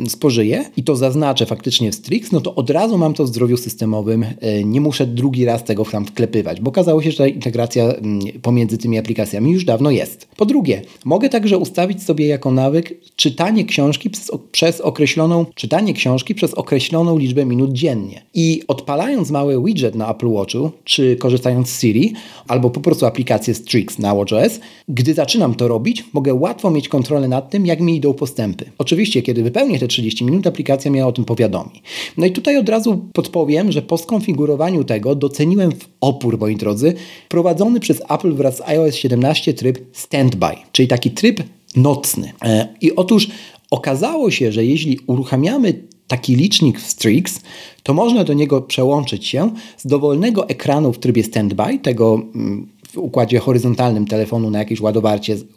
spożyje 0.08 0.64
i 0.76 0.84
to 0.84 0.96
zaznaczę 0.96 1.46
faktycznie 1.46 1.92
w 1.92 1.94
Strix, 1.94 2.32
no 2.32 2.40
to 2.40 2.54
od 2.54 2.70
razu 2.70 2.98
mam 2.98 3.14
to 3.14 3.24
w 3.24 3.28
zdrowiu 3.28 3.56
systemowym, 3.56 4.24
nie 4.64 4.80
muszę 4.80 5.06
drugi 5.06 5.44
raz 5.44 5.64
tego 5.64 5.84
tam 5.84 6.06
wklepywać, 6.06 6.60
bo 6.60 6.68
okazało 6.68 7.02
się, 7.02 7.10
że 7.10 7.16
ta 7.16 7.26
integracja 7.26 7.84
mm, 7.84 8.20
pomiędzy 8.42 8.78
tymi 8.78 8.98
aplikacjami 8.98 9.52
już 9.52 9.64
dawno 9.64 9.90
jest. 9.90 10.28
Po 10.36 10.46
drugie, 10.46 10.82
mogę 11.04 11.28
także 11.28 11.58
ustawić 11.58 12.02
sobie 12.02 12.26
jako 12.26 12.50
nawyk 12.50 13.00
czytanie 13.16 13.64
książki 13.64 14.10
przez 14.52 14.80
określoną, 14.80 15.46
czytanie 15.54 15.94
książki 15.94 16.34
przez 16.34 16.54
określoną 16.54 17.18
liczbę 17.18 17.44
minut 17.44 17.72
dziennie 17.72 18.22
i 18.34 18.62
odpalając 18.68 19.30
mały 19.30 19.64
widget 19.64 19.94
na 19.94 20.10
Apple 20.10 20.28
Watchu, 20.28 20.70
czy 20.84 21.03
korzystając 21.18 21.70
z 21.70 21.80
Siri, 21.80 22.12
albo 22.48 22.70
po 22.70 22.80
prostu 22.80 23.06
aplikację 23.06 23.54
Strix 23.54 23.98
na 23.98 24.14
WatchOS, 24.14 24.60
gdy 24.88 25.14
zaczynam 25.14 25.54
to 25.54 25.68
robić, 25.68 26.04
mogę 26.12 26.34
łatwo 26.34 26.70
mieć 26.70 26.88
kontrolę 26.88 27.28
nad 27.28 27.50
tym, 27.50 27.66
jak 27.66 27.80
mi 27.80 27.96
idą 27.96 28.14
postępy. 28.14 28.64
Oczywiście, 28.78 29.22
kiedy 29.22 29.42
wypełnię 29.42 29.78
te 29.78 29.88
30 29.88 30.24
minut, 30.24 30.46
aplikacja 30.46 30.90
mnie 30.90 31.06
o 31.06 31.12
tym 31.12 31.24
powiadomi. 31.24 31.82
No 32.16 32.26
i 32.26 32.30
tutaj 32.30 32.56
od 32.56 32.68
razu 32.68 33.08
podpowiem, 33.12 33.72
że 33.72 33.82
po 33.82 33.98
skonfigurowaniu 33.98 34.84
tego 34.84 35.14
doceniłem 35.14 35.72
w 35.72 35.88
opór, 36.00 36.38
moi 36.38 36.56
drodzy, 36.56 36.94
prowadzony 37.28 37.80
przez 37.80 38.02
Apple 38.08 38.34
wraz 38.34 38.56
z 38.56 38.60
iOS 38.60 38.94
17 38.94 39.54
tryb 39.54 39.78
Standby, 39.92 40.46
czyli 40.72 40.88
taki 40.88 41.10
tryb 41.10 41.42
nocny. 41.76 42.32
E, 42.44 42.68
I 42.80 42.96
otóż 42.96 43.28
okazało 43.70 44.30
się, 44.30 44.52
że 44.52 44.64
jeśli 44.64 44.98
uruchamiamy 45.06 45.82
taki 46.08 46.36
licznik 46.36 46.80
w 46.80 46.86
Strix, 46.86 47.40
to 47.82 47.94
można 47.94 48.24
do 48.24 48.32
niego 48.32 48.62
przełączyć 48.62 49.26
się 49.26 49.50
z 49.76 49.86
dowolnego 49.86 50.48
ekranu 50.48 50.92
w 50.92 50.98
trybie 50.98 51.24
standby, 51.24 51.78
tego 51.82 52.22
mm, 52.34 52.74
w 52.94 52.98
układzie 52.98 53.38
horyzontalnym 53.38 54.06
telefonu 54.06 54.50
na 54.50 54.58
jakiejś 54.58 54.80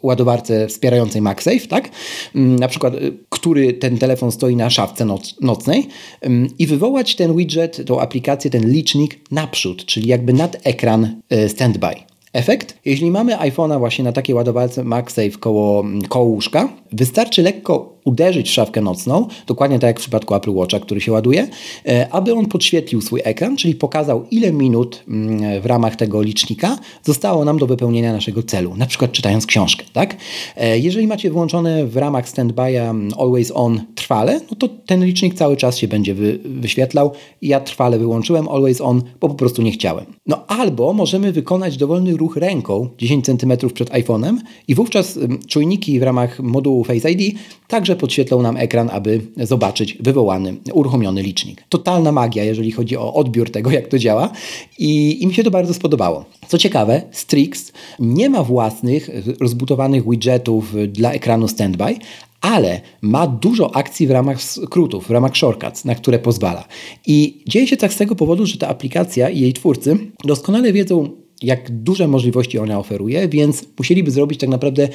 ładowarce, 0.02 0.68
wspierającej 0.68 1.22
MagSafe, 1.22 1.66
tak? 1.68 1.90
Mm, 2.34 2.58
na 2.58 2.68
przykład, 2.68 2.94
y, 2.94 3.12
który 3.28 3.72
ten 3.72 3.98
telefon 3.98 4.32
stoi 4.32 4.56
na 4.56 4.70
szafce 4.70 5.04
noc, 5.04 5.34
nocnej 5.40 5.88
mm, 6.20 6.48
i 6.58 6.66
wywołać 6.66 7.14
ten 7.14 7.36
widget, 7.36 7.86
tą 7.86 8.00
aplikację, 8.00 8.50
ten 8.50 8.70
licznik 8.70 9.20
naprzód, 9.30 9.84
czyli 9.84 10.08
jakby 10.08 10.32
nad 10.32 10.56
ekran 10.64 11.20
y, 11.32 11.48
standby. 11.48 12.08
Efekt? 12.32 12.78
Jeśli 12.84 13.10
mamy 13.10 13.36
iPhone'a 13.36 13.78
właśnie 13.78 14.04
na 14.04 14.12
takiej 14.12 14.34
ładowarce 14.34 14.84
MagSafe 14.84 15.30
koło, 15.30 15.84
koło 16.08 16.24
łóżka, 16.24 16.68
wystarczy 16.92 17.42
lekko 17.42 17.97
uderzyć 18.08 18.48
w 18.48 18.52
szafkę 18.52 18.80
nocną, 18.80 19.26
dokładnie 19.46 19.78
tak 19.78 19.88
jak 19.88 19.98
w 19.98 20.00
przypadku 20.00 20.34
Apple 20.34 20.50
Watcha, 20.50 20.80
który 20.80 21.00
się 21.00 21.12
ładuje, 21.12 21.48
e, 21.86 22.08
aby 22.10 22.34
on 22.34 22.46
podświetlił 22.46 23.00
swój 23.00 23.20
ekran, 23.24 23.56
czyli 23.56 23.74
pokazał 23.74 24.26
ile 24.30 24.52
minut 24.52 25.04
mm, 25.08 25.60
w 25.60 25.66
ramach 25.66 25.96
tego 25.96 26.22
licznika 26.22 26.78
zostało 27.02 27.44
nam 27.44 27.58
do 27.58 27.66
wypełnienia 27.66 28.12
naszego 28.12 28.42
celu, 28.42 28.76
na 28.76 28.86
przykład 28.86 29.12
czytając 29.12 29.46
książkę. 29.46 29.84
Tak? 29.92 30.16
E, 30.56 30.78
jeżeli 30.78 31.06
macie 31.06 31.30
włączone 31.30 31.86
w 31.86 31.96
ramach 31.96 32.28
standby'a 32.28 32.90
mm, 32.90 33.10
Always 33.18 33.52
On 33.54 33.80
trwale, 33.94 34.40
no 34.50 34.56
to 34.56 34.68
ten 34.68 35.04
licznik 35.04 35.34
cały 35.34 35.56
czas 35.56 35.76
się 35.76 35.88
będzie 35.88 36.14
wy, 36.14 36.38
wyświetlał. 36.44 37.12
Ja 37.42 37.60
trwale 37.60 37.98
wyłączyłem 37.98 38.48
Always 38.48 38.80
On, 38.80 39.02
bo 39.20 39.28
po 39.28 39.34
prostu 39.34 39.62
nie 39.62 39.72
chciałem. 39.72 40.06
No 40.26 40.46
albo 40.46 40.92
możemy 40.92 41.32
wykonać 41.32 41.76
dowolny 41.76 42.16
ruch 42.16 42.36
ręką 42.36 42.88
10 42.98 43.26
cm 43.26 43.52
przed 43.74 43.90
iPhone'em 43.90 44.36
i 44.68 44.74
wówczas 44.74 45.16
mm, 45.16 45.38
czujniki 45.46 46.00
w 46.00 46.02
ramach 46.02 46.40
modułu 46.40 46.84
Face 46.84 47.10
ID 47.10 47.38
także 47.68 47.96
podświetlą 47.98 48.42
nam 48.42 48.56
ekran, 48.56 48.90
aby 48.92 49.20
zobaczyć 49.36 49.98
wywołany, 50.00 50.56
uruchomiony 50.72 51.22
licznik. 51.22 51.64
Totalna 51.68 52.12
magia, 52.12 52.44
jeżeli 52.44 52.70
chodzi 52.70 52.96
o 52.96 53.14
odbiór 53.14 53.50
tego, 53.50 53.70
jak 53.70 53.88
to 53.88 53.98
działa 53.98 54.30
i, 54.78 55.22
i 55.22 55.26
mi 55.26 55.34
się 55.34 55.44
to 55.44 55.50
bardzo 55.50 55.74
spodobało. 55.74 56.24
Co 56.48 56.58
ciekawe, 56.58 57.02
Strix 57.10 57.72
nie 57.98 58.30
ma 58.30 58.42
własnych 58.42 59.10
rozbudowanych 59.40 60.10
widgetów 60.10 60.74
dla 60.88 61.12
ekranu 61.12 61.48
standby, 61.48 61.94
ale 62.40 62.80
ma 63.02 63.26
dużo 63.26 63.76
akcji 63.76 64.06
w 64.06 64.10
ramach 64.10 64.42
skrótów, 64.42 65.06
w 65.06 65.10
ramach 65.10 65.36
shortcuts, 65.36 65.84
na 65.84 65.94
które 65.94 66.18
pozwala. 66.18 66.64
I 67.06 67.42
dzieje 67.46 67.66
się 67.66 67.76
tak 67.76 67.92
z 67.92 67.96
tego 67.96 68.14
powodu, 68.14 68.46
że 68.46 68.58
ta 68.58 68.68
aplikacja 68.68 69.30
i 69.30 69.40
jej 69.40 69.52
twórcy 69.52 69.98
doskonale 70.24 70.72
wiedzą, 70.72 71.08
jak 71.42 71.70
duże 71.70 72.08
możliwości 72.08 72.58
ona 72.58 72.78
oferuje, 72.78 73.28
więc 73.28 73.64
musieliby 73.78 74.10
zrobić 74.10 74.40
tak 74.40 74.50
naprawdę 74.50 74.88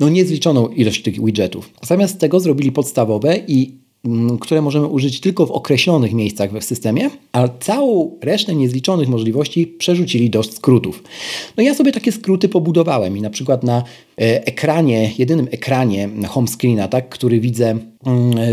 no, 0.00 0.08
niezliczoną 0.08 0.68
ilość 0.68 1.02
tych 1.02 1.24
widgetów. 1.24 1.70
Zamiast 1.82 2.18
tego 2.18 2.40
zrobili 2.40 2.72
podstawowe 2.72 3.36
i 3.48 3.74
mm, 4.04 4.38
które 4.38 4.62
możemy 4.62 4.86
użyć 4.86 5.20
tylko 5.20 5.46
w 5.46 5.50
określonych 5.50 6.12
miejscach 6.12 6.52
w 6.52 6.64
systemie, 6.64 7.10
a 7.32 7.48
całą 7.60 8.18
resztę 8.22 8.54
niezliczonych 8.54 9.08
możliwości 9.08 9.66
przerzucili 9.66 10.30
do 10.30 10.42
skrótów. 10.42 11.02
No 11.56 11.62
ja 11.62 11.74
sobie 11.74 11.92
takie 11.92 12.12
skróty 12.12 12.48
pobudowałem 12.48 13.16
i 13.16 13.20
na 13.20 13.30
przykład 13.30 13.64
na 13.64 13.78
e, 13.78 14.46
ekranie, 14.46 15.12
jedynym 15.18 15.48
ekranie 15.50 16.08
home 16.28 16.48
screena, 16.48 16.88
tak, 16.88 17.08
który 17.08 17.40
widzę 17.40 17.78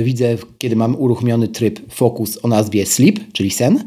widzę, 0.03 0.37
kiedy 0.57 0.75
mam 0.75 0.95
uruchomiony 0.95 1.47
tryb 1.47 1.79
Focus 1.93 2.39
o 2.43 2.47
nazwie 2.47 2.85
Sleep, 2.85 3.19
czyli 3.33 3.51
sen. 3.51 3.83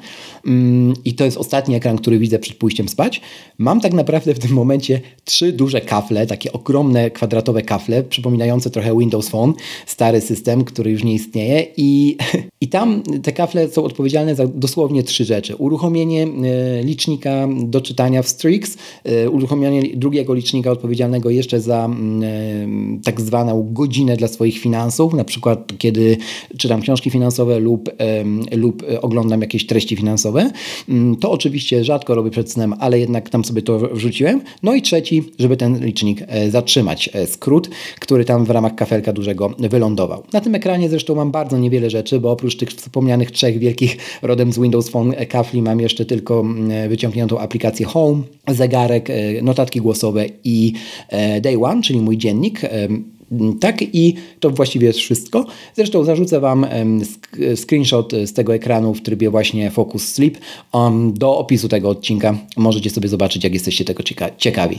Mm, 0.47 0.95
I 1.05 1.15
to 1.15 1.25
jest 1.25 1.37
ostatni 1.37 1.75
ekran, 1.75 1.99
który 1.99 2.19
widzę 2.19 2.39
przed 2.39 2.57
pójściem 2.57 2.89
spać. 2.89 3.21
Mam 3.59 3.81
tak 3.81 3.93
naprawdę 3.93 4.35
w 4.35 4.39
tym 4.39 4.53
momencie 4.53 5.01
trzy 5.25 5.53
duże 5.53 5.81
kafle, 5.81 6.27
takie 6.27 6.53
ogromne 6.53 7.11
kwadratowe 7.11 7.63
kafle, 7.63 8.03
przypominające 8.03 8.71
trochę 8.71 8.99
Windows 8.99 9.29
Phone, 9.29 9.53
stary 9.87 10.21
system, 10.21 10.65
który 10.65 10.91
już 10.91 11.05
nie 11.05 11.15
istnieje. 11.15 11.67
I, 11.77 12.17
i 12.61 12.69
tam 12.69 13.03
te 13.23 13.33
kafle 13.33 13.69
są 13.69 13.85
odpowiedzialne 13.85 14.35
za 14.35 14.47
dosłownie 14.47 15.03
trzy 15.03 15.25
rzeczy. 15.25 15.57
Uruchomienie 15.57 16.23
e, 16.23 16.83
licznika 16.83 17.49
do 17.65 17.81
czytania 17.81 18.23
w 18.23 18.29
Strix, 18.29 18.77
e, 19.05 19.31
uruchomienie 19.31 19.83
drugiego 19.97 20.35
licznika 20.35 20.71
odpowiedzialnego 20.71 21.31
jeszcze 21.31 21.61
za 21.61 21.85
mm, 21.85 22.23
e, 22.99 23.03
tak 23.05 23.21
zwaną 23.21 23.69
godzinę 23.73 24.17
dla 24.17 24.29
swoich 24.29 24.59
finansów, 24.59 25.15
na 25.15 25.25
przykład 25.25 25.56
przykład 25.57 25.79
kiedy 25.79 26.17
czytam 26.59 26.81
książki 26.81 27.11
finansowe 27.11 27.61
lub, 27.61 27.91
lub 28.53 28.83
oglądam 29.03 29.41
jakieś 29.41 29.67
treści 29.67 29.97
finansowe. 29.97 30.51
Mm, 30.89 31.17
to 31.17 31.31
oczywiście 31.31 31.85
rzadko 31.85 32.15
robię 32.15 32.31
przed 32.31 32.53
snem, 32.53 32.75
ale 32.79 32.99
jednak 32.99 33.31
tam 33.31 33.45
sobie 33.45 33.63
to 33.63 33.79
wrzuciłem. 33.79 34.41
No 34.63 34.75
i 34.75 34.83
trzeci, 34.83 35.25
żeby 35.39 35.57
ten 35.57 35.85
licznik 35.85 36.23
e, 36.27 36.51
zatrzymać. 36.51 37.11
E, 37.13 37.27
skrót, 37.27 37.71
który 38.01 38.25
tam 38.25 38.45
w 38.45 38.51
ramach 38.51 38.75
kafelka 38.75 39.13
dużego 39.13 39.55
wylądował. 39.59 40.23
Na 40.33 40.41
tym 40.41 40.55
ekranie 40.55 40.89
zresztą 40.89 41.15
mam 41.15 41.31
bardzo 41.31 41.59
niewiele 41.59 41.91
rzeczy, 41.91 42.21
bo 42.21 42.31
oprócz 42.31 42.57
tych 42.57 42.69
wspomnianych 42.69 43.31
trzech 43.31 43.59
wielkich 43.59 43.97
rodem 44.23 44.53
z 44.53 44.59
Windows 44.59 44.89
Phone 44.89 45.15
e, 45.17 45.27
kafli 45.27 45.63
mam 45.63 45.81
jeszcze 45.81 46.05
tylko 46.05 46.41
mm, 46.41 46.89
wyciągniętą 46.89 47.39
aplikację 47.39 47.87
Home, 47.87 48.23
zegarek, 48.49 49.09
notatki 49.43 49.81
głosowe 49.81 50.27
i 50.45 50.73
Day 51.41 51.65
One, 51.65 51.83
czyli 51.83 52.01
mój 52.01 52.19
dziennik 52.19 52.61
tak 53.61 53.83
i 53.83 54.15
to 54.41 54.51
właściwie 54.51 54.87
jest 54.87 54.99
wszystko. 54.99 55.47
Zresztą 55.75 56.05
zarzucę 56.05 56.41
Wam 56.41 56.67
screenshot 57.57 58.13
z 58.27 58.33
tego 58.33 58.55
ekranu 58.55 58.95
w 58.95 59.03
trybie 59.03 59.31
właśnie 59.31 59.71
Focus 59.71 60.09
Sleep 60.09 60.39
do 61.13 61.39
opisu 61.39 61.69
tego 61.69 61.89
odcinka. 61.89 62.39
Możecie 62.57 62.91
sobie 62.91 63.09
zobaczyć, 63.09 63.45
jak 63.45 63.55
jesteście 63.55 63.85
tego 63.85 64.03
ciekawi. 64.39 64.79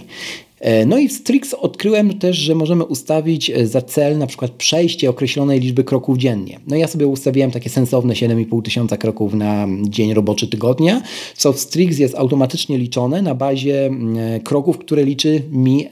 E, 0.59 0.85
no 0.85 0.97
i 0.97 1.07
w 1.07 1.13
Strix 1.13 1.53
odkryłem 1.53 2.19
też, 2.19 2.37
że 2.37 2.55
możemy 2.55 2.85
ustawić 2.85 3.49
e, 3.49 3.67
za 3.67 3.81
cel 3.81 4.17
na 4.17 4.27
przykład 4.27 4.51
przejście 4.51 5.09
określonej 5.09 5.59
liczby 5.59 5.83
kroków 5.83 6.17
dziennie. 6.17 6.59
No 6.67 6.75
ja 6.75 6.87
sobie 6.87 7.07
ustawiłem 7.07 7.51
takie 7.51 7.69
sensowne 7.69 8.13
7,5 8.13 8.61
tysiąca 8.61 8.97
kroków 8.97 9.33
na 9.33 9.67
dzień 9.81 10.13
roboczy 10.13 10.47
tygodnia, 10.47 11.01
co 11.35 11.53
w 11.53 11.59
Strix 11.59 11.97
jest 11.97 12.15
automatycznie 12.15 12.77
liczone 12.77 13.21
na 13.21 13.35
bazie 13.35 13.89
e, 14.17 14.39
kroków, 14.39 14.77
które 14.77 15.03
liczy 15.03 15.43
mi 15.51 15.87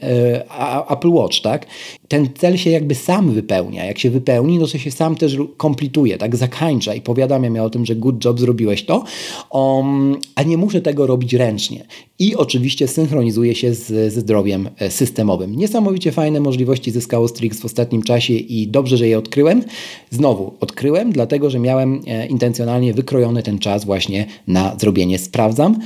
Apple 0.90 1.10
Watch, 1.10 1.40
tak? 1.40 1.66
Ten 2.08 2.28
cel 2.38 2.56
się 2.56 2.70
jakby 2.70 2.94
sam 2.94 3.32
wypełnia. 3.32 3.84
Jak 3.84 3.98
się 3.98 4.10
wypełni, 4.10 4.58
no 4.58 4.66
to 4.66 4.78
się 4.78 4.90
sam 4.90 5.16
też 5.16 5.36
komplituje, 5.56 6.18
tak 6.18 6.36
zakańcza 6.36 6.94
i 6.94 7.00
powiadamia 7.00 7.50
mnie 7.50 7.62
o 7.62 7.70
tym, 7.70 7.86
że 7.86 7.94
good 7.94 8.24
job 8.24 8.40
zrobiłeś 8.40 8.84
to, 8.84 9.04
um, 9.50 10.16
a 10.34 10.42
nie 10.42 10.56
muszę 10.56 10.80
tego 10.80 11.06
robić 11.06 11.34
ręcznie. 11.34 11.86
I 12.18 12.36
oczywiście 12.36 12.88
synchronizuje 12.88 13.54
się 13.54 13.74
z, 13.74 14.12
ze 14.12 14.20
zdrowiem 14.20 14.55
E, 14.78 14.90
systemowym. 14.90 15.56
Niesamowicie 15.56 16.12
fajne 16.12 16.40
możliwości 16.40 16.90
zyskało 16.90 17.28
Strix 17.28 17.60
w 17.60 17.64
ostatnim 17.64 18.02
czasie 18.02 18.34
i 18.34 18.68
dobrze, 18.68 18.96
że 18.96 19.08
je 19.08 19.18
odkryłem. 19.18 19.62
Znowu 20.10 20.54
odkryłem, 20.60 21.12
dlatego 21.12 21.50
że 21.50 21.58
miałem 21.58 22.00
e, 22.06 22.26
intencjonalnie 22.26 22.94
wykrojony 22.94 23.42
ten 23.42 23.58
czas 23.58 23.84
właśnie 23.84 24.26
na 24.46 24.76
zrobienie 24.78 25.18
sprawdzam. 25.18 25.78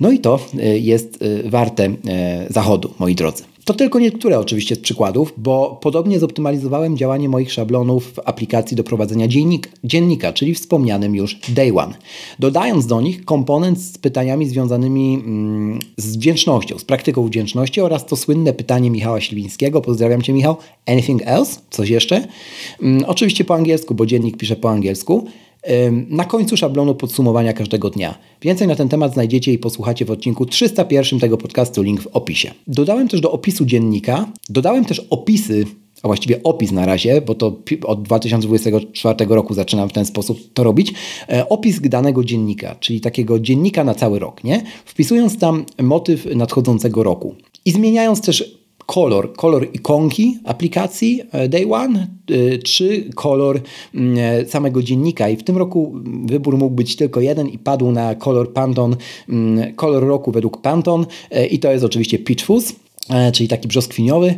No 0.00 0.10
i 0.10 0.18
to 0.18 0.38
e, 0.58 0.78
jest 0.78 1.18
warte 1.44 1.94
zachodu, 2.50 2.94
moi 2.98 3.14
drodzy. 3.14 3.42
To 3.64 3.74
tylko 3.74 3.98
niektóre 3.98 4.38
oczywiście 4.38 4.74
z 4.74 4.78
przykładów, 4.78 5.34
bo 5.36 5.78
podobnie 5.82 6.18
zoptymalizowałem 6.18 6.96
działanie 6.96 7.28
moich 7.28 7.52
szablonów 7.52 8.12
w 8.12 8.18
aplikacji 8.24 8.76
do 8.76 8.84
prowadzenia 8.84 9.28
dziennik, 9.28 9.70
dziennika, 9.84 10.32
czyli 10.32 10.54
wspomnianym 10.54 11.14
już 11.14 11.38
Day 11.48 11.78
One. 11.78 11.94
Dodając 12.38 12.86
do 12.86 13.00
nich 13.00 13.24
komponent 13.24 13.80
z 13.80 13.98
pytaniami 13.98 14.48
związanymi 14.48 15.14
mm, 15.14 15.78
z 15.96 16.16
wdzięcznością, 16.16 16.78
z 16.78 16.84
praktyką 16.84 17.26
wdzięczności 17.26 17.80
oraz 17.80 18.06
to 18.06 18.16
słynne 18.16 18.52
pytanie 18.52 18.90
Michała 18.90 19.20
Śliwińskiego. 19.20 19.80
Pozdrawiam 19.80 20.22
Cię 20.22 20.32
Michał. 20.32 20.56
Anything 20.86 21.22
else? 21.24 21.60
Coś 21.70 21.88
jeszcze? 21.90 22.26
Mm, 22.82 23.04
oczywiście 23.06 23.44
po 23.44 23.54
angielsku, 23.54 23.94
bo 23.94 24.06
dziennik 24.06 24.36
pisze 24.36 24.56
po 24.56 24.70
angielsku 24.70 25.26
na 26.08 26.24
końcu 26.24 26.56
szablonu 26.56 26.94
podsumowania 26.94 27.52
każdego 27.52 27.90
dnia. 27.90 28.18
Więcej 28.42 28.68
na 28.68 28.76
ten 28.76 28.88
temat 28.88 29.12
znajdziecie 29.12 29.52
i 29.52 29.58
posłuchacie 29.58 30.04
w 30.04 30.10
odcinku 30.10 30.46
301 30.46 31.20
tego 31.20 31.36
podcastu, 31.36 31.82
link 31.82 32.00
w 32.00 32.06
opisie. 32.06 32.50
Dodałem 32.66 33.08
też 33.08 33.20
do 33.20 33.32
opisu 33.32 33.64
dziennika, 33.64 34.26
dodałem 34.48 34.84
też 34.84 35.06
opisy 35.10 35.64
a 36.02 36.06
właściwie 36.06 36.42
opis 36.42 36.72
na 36.72 36.86
razie, 36.86 37.20
bo 37.20 37.34
to 37.34 37.56
od 37.84 38.02
2024 38.02 39.26
roku 39.28 39.54
zaczynam 39.54 39.88
w 39.88 39.92
ten 39.92 40.06
sposób 40.06 40.38
to 40.54 40.64
robić, 40.64 40.92
e, 41.28 41.48
opis 41.48 41.80
danego 41.80 42.24
dziennika, 42.24 42.76
czyli 42.80 43.00
takiego 43.00 43.40
dziennika 43.40 43.84
na 43.84 43.94
cały 43.94 44.18
rok, 44.18 44.44
nie? 44.44 44.62
Wpisując 44.84 45.38
tam 45.38 45.64
motyw 45.82 46.26
nadchodzącego 46.36 47.02
roku 47.02 47.34
i 47.64 47.70
zmieniając 47.70 48.20
też 48.20 48.63
kolor, 48.86 49.32
kolor 49.32 49.68
ikonki 49.72 50.38
aplikacji 50.44 51.22
e, 51.32 51.48
Day 51.48 51.66
One, 51.72 52.06
e, 52.30 52.58
czy 52.58 53.10
kolor 53.14 53.60
mm, 53.94 54.18
e, 54.18 54.46
samego 54.46 54.82
dziennika. 54.82 55.28
I 55.28 55.36
w 55.36 55.42
tym 55.42 55.56
roku 55.56 55.94
wybór 56.24 56.58
mógł 56.58 56.74
być 56.74 56.96
tylko 56.96 57.20
jeden 57.20 57.48
i 57.48 57.58
padł 57.58 57.90
na 57.90 58.14
kolor 58.14 58.52
Pantone, 58.52 58.96
mm, 59.28 59.74
kolor 59.74 60.06
roku 60.06 60.32
według 60.32 60.60
Pantone 60.60 61.06
i 61.50 61.58
to 61.58 61.72
jest 61.72 61.84
oczywiście 61.84 62.18
Peach 62.18 62.40
Fuzz 62.40 62.72
czyli 63.32 63.48
taki 63.48 63.68
brzoskwiniowy. 63.68 64.34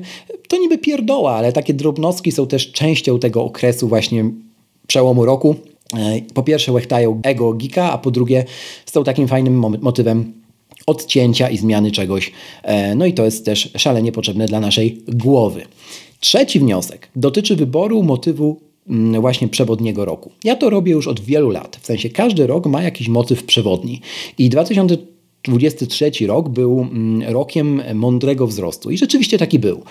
To 0.48 0.56
niby 0.58 0.78
pierdoła, 0.78 1.34
ale 1.34 1.52
takie 1.52 1.74
drobnostki 1.74 2.32
są 2.32 2.46
też 2.46 2.72
częścią 2.72 3.18
tego 3.18 3.44
okresu 3.44 3.88
właśnie 3.88 4.30
przełomu 4.86 5.24
roku. 5.24 5.54
Po 6.34 6.42
pierwsze 6.42 6.72
łechtają 6.72 7.20
ego 7.22 7.52
geeka, 7.52 7.92
a 7.92 7.98
po 7.98 8.10
drugie 8.10 8.44
są 8.86 9.04
takim 9.04 9.28
fajnym 9.28 9.62
motywem 9.80 10.32
odcięcia 10.86 11.50
i 11.50 11.58
zmiany 11.58 11.90
czegoś. 11.90 12.32
E, 12.62 12.94
no 12.94 13.06
i 13.06 13.12
to 13.12 13.24
jest 13.24 13.44
też 13.44 13.70
szalenie 13.76 14.12
potrzebne 14.12 14.46
dla 14.46 14.60
naszej 14.60 15.02
głowy. 15.08 15.62
Trzeci 16.20 16.60
wniosek 16.60 17.08
dotyczy 17.16 17.56
wyboru 17.56 18.02
motywu 18.02 18.60
mm, 18.88 19.20
właśnie 19.20 19.48
przewodniego 19.48 20.04
roku. 20.04 20.30
Ja 20.44 20.56
to 20.56 20.70
robię 20.70 20.92
już 20.92 21.08
od 21.08 21.20
wielu 21.20 21.50
lat. 21.50 21.78
W 21.82 21.86
sensie 21.86 22.10
każdy 22.10 22.46
rok 22.46 22.66
ma 22.66 22.82
jakiś 22.82 23.08
motyw 23.08 23.44
przewodni. 23.44 24.00
I 24.38 24.48
2023 24.48 26.10
rok 26.26 26.48
był 26.48 26.80
mm, 26.80 27.32
rokiem 27.32 27.82
mądrego 27.94 28.46
wzrostu. 28.46 28.90
I 28.90 28.98
rzeczywiście 28.98 29.38
taki 29.38 29.58
był. 29.58 29.82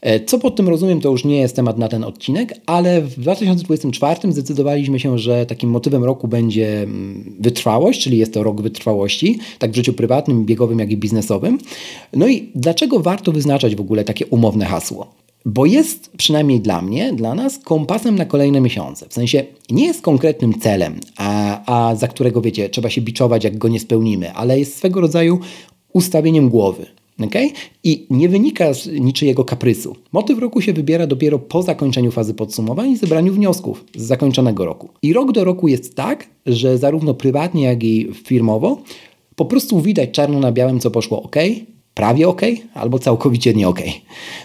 E, 0.00 0.20
co 0.20 0.38
pod 0.38 0.56
tym 0.56 0.68
rozumiem, 0.68 1.00
to 1.00 1.10
już 1.10 1.24
nie 1.24 1.40
jest 1.40 1.56
temat 1.56 1.78
na 1.78 1.88
ten 1.88 2.04
odcinek, 2.04 2.54
ale 2.66 3.02
w 3.02 3.20
2024 3.20 4.32
zdecydowaliśmy 4.32 5.00
się, 5.00 5.18
że 5.18 5.46
takim 5.46 5.70
motywem 5.70 6.04
roku 6.04 6.28
będzie 6.28 6.82
mm, 6.82 7.36
wytrwałość, 7.40 8.02
czyli 8.02 8.18
jest 8.18 8.34
to 8.34 8.42
rok 8.42 8.60
wytrwałości, 8.60 9.38
tak 9.58 9.70
w 9.70 9.76
życiu 9.76 9.92
prywatnym, 9.92 10.44
biegowym, 10.44 10.78
jak 10.78 10.90
i 10.90 10.96
biznesowym. 10.96 11.58
No 12.12 12.28
i 12.28 12.50
dlaczego 12.54 13.00
warto 13.00 13.32
wyznaczać 13.32 13.76
w 13.76 13.80
ogóle 13.80 14.04
takie 14.04 14.26
umowne 14.26 14.64
hasło? 14.64 15.14
Bo 15.44 15.66
jest 15.66 16.10
przynajmniej 16.16 16.60
dla 16.60 16.82
mnie, 16.82 17.12
dla 17.12 17.34
nas, 17.34 17.58
kompasem 17.58 18.16
na 18.16 18.24
kolejne 18.24 18.60
miesiące. 18.60 19.08
W 19.08 19.14
sensie 19.14 19.44
nie 19.70 19.86
jest 19.86 20.02
konkretnym 20.02 20.60
celem, 20.60 21.00
a, 21.16 21.60
a 21.90 21.94
za 21.94 22.08
którego 22.08 22.40
wiecie, 22.40 22.68
trzeba 22.68 22.90
się 22.90 23.00
biczować, 23.00 23.44
jak 23.44 23.58
go 23.58 23.68
nie 23.68 23.80
spełnimy, 23.80 24.32
ale 24.32 24.58
jest 24.58 24.76
swego 24.76 25.00
rodzaju 25.00 25.40
ustawieniem 25.92 26.48
głowy. 26.48 26.86
Okay? 27.20 27.50
I 27.84 28.06
nie 28.10 28.28
wynika 28.28 28.74
z 28.74 28.86
niczyjego 28.86 29.44
kaprysu. 29.44 29.96
Motyw 30.12 30.38
roku 30.38 30.60
się 30.60 30.72
wybiera 30.72 31.06
dopiero 31.06 31.38
po 31.38 31.62
zakończeniu 31.62 32.10
fazy 32.10 32.34
podsumowań 32.34 32.90
i 32.90 32.96
zebraniu 32.96 33.32
wniosków 33.32 33.84
z 33.96 34.02
zakończonego 34.02 34.64
roku. 34.64 34.88
I 35.02 35.12
rok 35.12 35.32
do 35.32 35.44
roku 35.44 35.68
jest 35.68 35.94
tak, 35.94 36.28
że 36.46 36.78
zarówno 36.78 37.14
prywatnie, 37.14 37.62
jak 37.62 37.84
i 37.84 38.08
firmowo 38.24 38.82
po 39.36 39.44
prostu 39.44 39.80
widać 39.80 40.10
czarno 40.10 40.40
na 40.40 40.52
białym, 40.52 40.80
co 40.80 40.90
poszło 40.90 41.22
ok, 41.22 41.36
prawie 41.94 42.28
ok, 42.28 42.42
albo 42.74 42.98
całkowicie 42.98 43.54
nie 43.54 43.68
ok. 43.68 43.80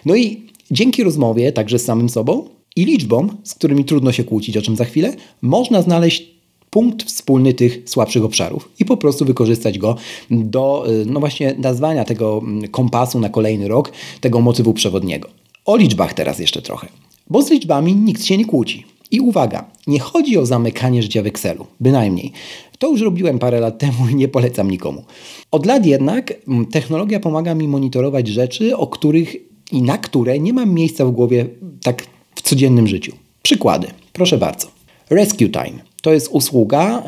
No 0.05 0.15
i 0.15 0.41
dzięki 0.71 1.03
rozmowie, 1.03 1.51
także 1.51 1.79
z 1.79 1.85
samym 1.85 2.09
sobą 2.09 2.49
i 2.75 2.85
liczbom, 2.85 3.37
z 3.43 3.53
którymi 3.53 3.85
trudno 3.85 4.11
się 4.11 4.23
kłócić, 4.23 4.57
o 4.57 4.61
czym 4.61 4.75
za 4.75 4.85
chwilę, 4.85 5.13
można 5.41 5.81
znaleźć 5.81 6.30
punkt 6.71 7.03
wspólny 7.03 7.53
tych 7.53 7.81
słabszych 7.85 8.23
obszarów 8.23 8.71
i 8.79 8.85
po 8.85 8.97
prostu 8.97 9.25
wykorzystać 9.25 9.79
go 9.79 9.95
do 10.31 10.85
y, 10.89 11.05
no 11.05 11.19
właśnie 11.19 11.55
nazwania 11.57 12.05
tego 12.05 12.41
mm, 12.43 12.67
kompasu 12.67 13.19
na 13.19 13.29
kolejny 13.29 13.67
rok, 13.67 13.91
tego 14.21 14.41
motywu 14.41 14.73
przewodniego. 14.73 15.29
O 15.65 15.77
liczbach 15.77 16.13
teraz 16.13 16.39
jeszcze 16.39 16.61
trochę, 16.61 16.87
bo 17.29 17.41
z 17.41 17.51
liczbami 17.51 17.95
nikt 17.95 18.23
się 18.23 18.37
nie 18.37 18.45
kłóci. 18.45 18.85
I 19.11 19.19
uwaga, 19.19 19.65
nie 19.87 19.99
chodzi 19.99 20.37
o 20.37 20.45
zamykanie 20.45 21.03
życia 21.03 21.23
w 21.23 21.27
Excelu, 21.27 21.65
bynajmniej. 21.79 22.31
To 22.79 22.89
już 22.91 23.01
robiłem 23.01 23.39
parę 23.39 23.59
lat 23.59 23.79
temu 23.79 24.09
i 24.11 24.15
nie 24.15 24.27
polecam 24.27 24.71
nikomu. 24.71 25.03
Od 25.51 25.65
lat 25.65 25.85
jednak 25.85 26.33
mm, 26.47 26.65
technologia 26.65 27.19
pomaga 27.19 27.55
mi 27.55 27.67
monitorować 27.67 28.27
rzeczy, 28.27 28.77
o 28.77 28.87
których 28.87 29.35
i 29.71 29.81
na 29.81 29.97
które 29.97 30.39
nie 30.39 30.53
mam 30.53 30.73
miejsca 30.73 31.05
w 31.05 31.11
głowie 31.11 31.45
tak 31.83 32.05
w 32.35 32.41
codziennym 32.41 32.87
życiu. 32.87 33.13
Przykłady, 33.43 33.87
proszę 34.13 34.37
bardzo. 34.37 34.67
Rescue 35.09 35.49
Time. 35.49 35.90
To 36.01 36.13
jest 36.13 36.27
usługa, 36.27 37.03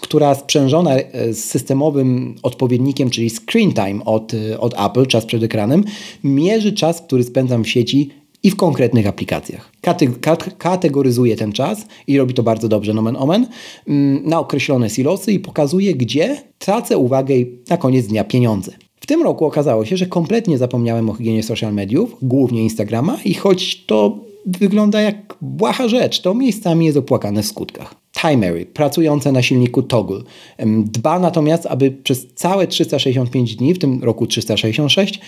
która 0.00 0.34
sprzężona 0.34 0.94
e, 0.96 1.34
z 1.34 1.44
systemowym 1.44 2.34
odpowiednikiem, 2.42 3.10
czyli 3.10 3.30
screen 3.30 3.72
time 3.72 4.04
od, 4.04 4.34
e, 4.34 4.60
od 4.60 4.74
Apple, 4.80 5.06
czas 5.06 5.26
przed 5.26 5.42
ekranem, 5.42 5.84
mierzy 6.24 6.72
czas, 6.72 7.00
który 7.00 7.24
spędzam 7.24 7.64
w 7.64 7.68
sieci 7.68 8.10
i 8.42 8.50
w 8.50 8.56
konkretnych 8.56 9.06
aplikacjach. 9.06 9.72
kategoryzuje 10.58 11.36
ten 11.36 11.52
czas 11.52 11.86
i 12.06 12.18
robi 12.18 12.34
to 12.34 12.42
bardzo 12.42 12.68
dobrze, 12.68 12.94
nomen 12.94 13.16
omen, 13.16 13.46
mm, 13.88 14.22
na 14.24 14.40
określone 14.40 14.90
silosy 14.90 15.32
i 15.32 15.40
pokazuje, 15.40 15.94
gdzie 15.94 16.42
tracę 16.58 16.98
uwagę 16.98 17.36
i 17.36 17.58
na 17.68 17.76
koniec 17.76 18.06
dnia 18.06 18.24
pieniądze. 18.24 18.72
W 19.00 19.06
tym 19.06 19.22
roku 19.22 19.46
okazało 19.46 19.84
się, 19.84 19.96
że 19.96 20.06
kompletnie 20.06 20.58
zapomniałem 20.58 21.10
o 21.10 21.14
higienie 21.14 21.42
social 21.42 21.74
mediów, 21.74 22.16
głównie 22.22 22.62
Instagrama 22.62 23.18
i 23.24 23.34
choć 23.34 23.86
to 23.86 24.29
wygląda 24.46 25.00
jak 25.00 25.34
błaha 25.40 25.88
rzecz, 25.88 26.20
to 26.20 26.34
miejscami 26.34 26.86
jest 26.86 26.98
opłakane 26.98 27.42
w 27.42 27.46
skutkach. 27.46 27.94
Timery, 28.20 28.66
pracujące 28.66 29.32
na 29.32 29.42
silniku 29.42 29.82
Toggle, 29.82 30.20
dba 30.84 31.18
natomiast, 31.18 31.66
aby 31.66 31.90
przez 31.90 32.34
całe 32.34 32.66
365 32.66 33.56
dni, 33.56 33.74
w 33.74 33.78
tym 33.78 34.04
roku 34.04 34.26
366, 34.26 35.20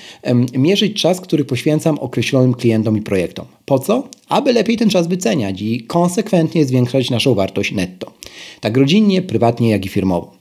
mierzyć 0.55 1.03
czas, 1.03 1.21
który 1.21 1.45
poświęcam 1.45 1.99
określonym 1.99 2.55
klientom 2.55 2.99
i 2.99 3.03
projektom. 3.03 3.47
Po 3.65 3.79
co? 3.79 4.09
Aby 4.29 4.53
lepiej 4.53 4.77
ten 4.77 4.91
czas 4.91 5.07
wyceniać 5.09 5.63
i 5.63 5.81
konsekwentnie 5.81 6.65
zwiększać 6.65 7.11
naszą 7.11 7.35
wartość 7.35 7.73
netto. 7.73 8.13
Tak 8.61 8.77
rodzinnie, 8.77 9.23
prywatnie, 9.23 9.71
jak 9.71 9.87
i 9.87 9.89
firmowo. 9.89 10.33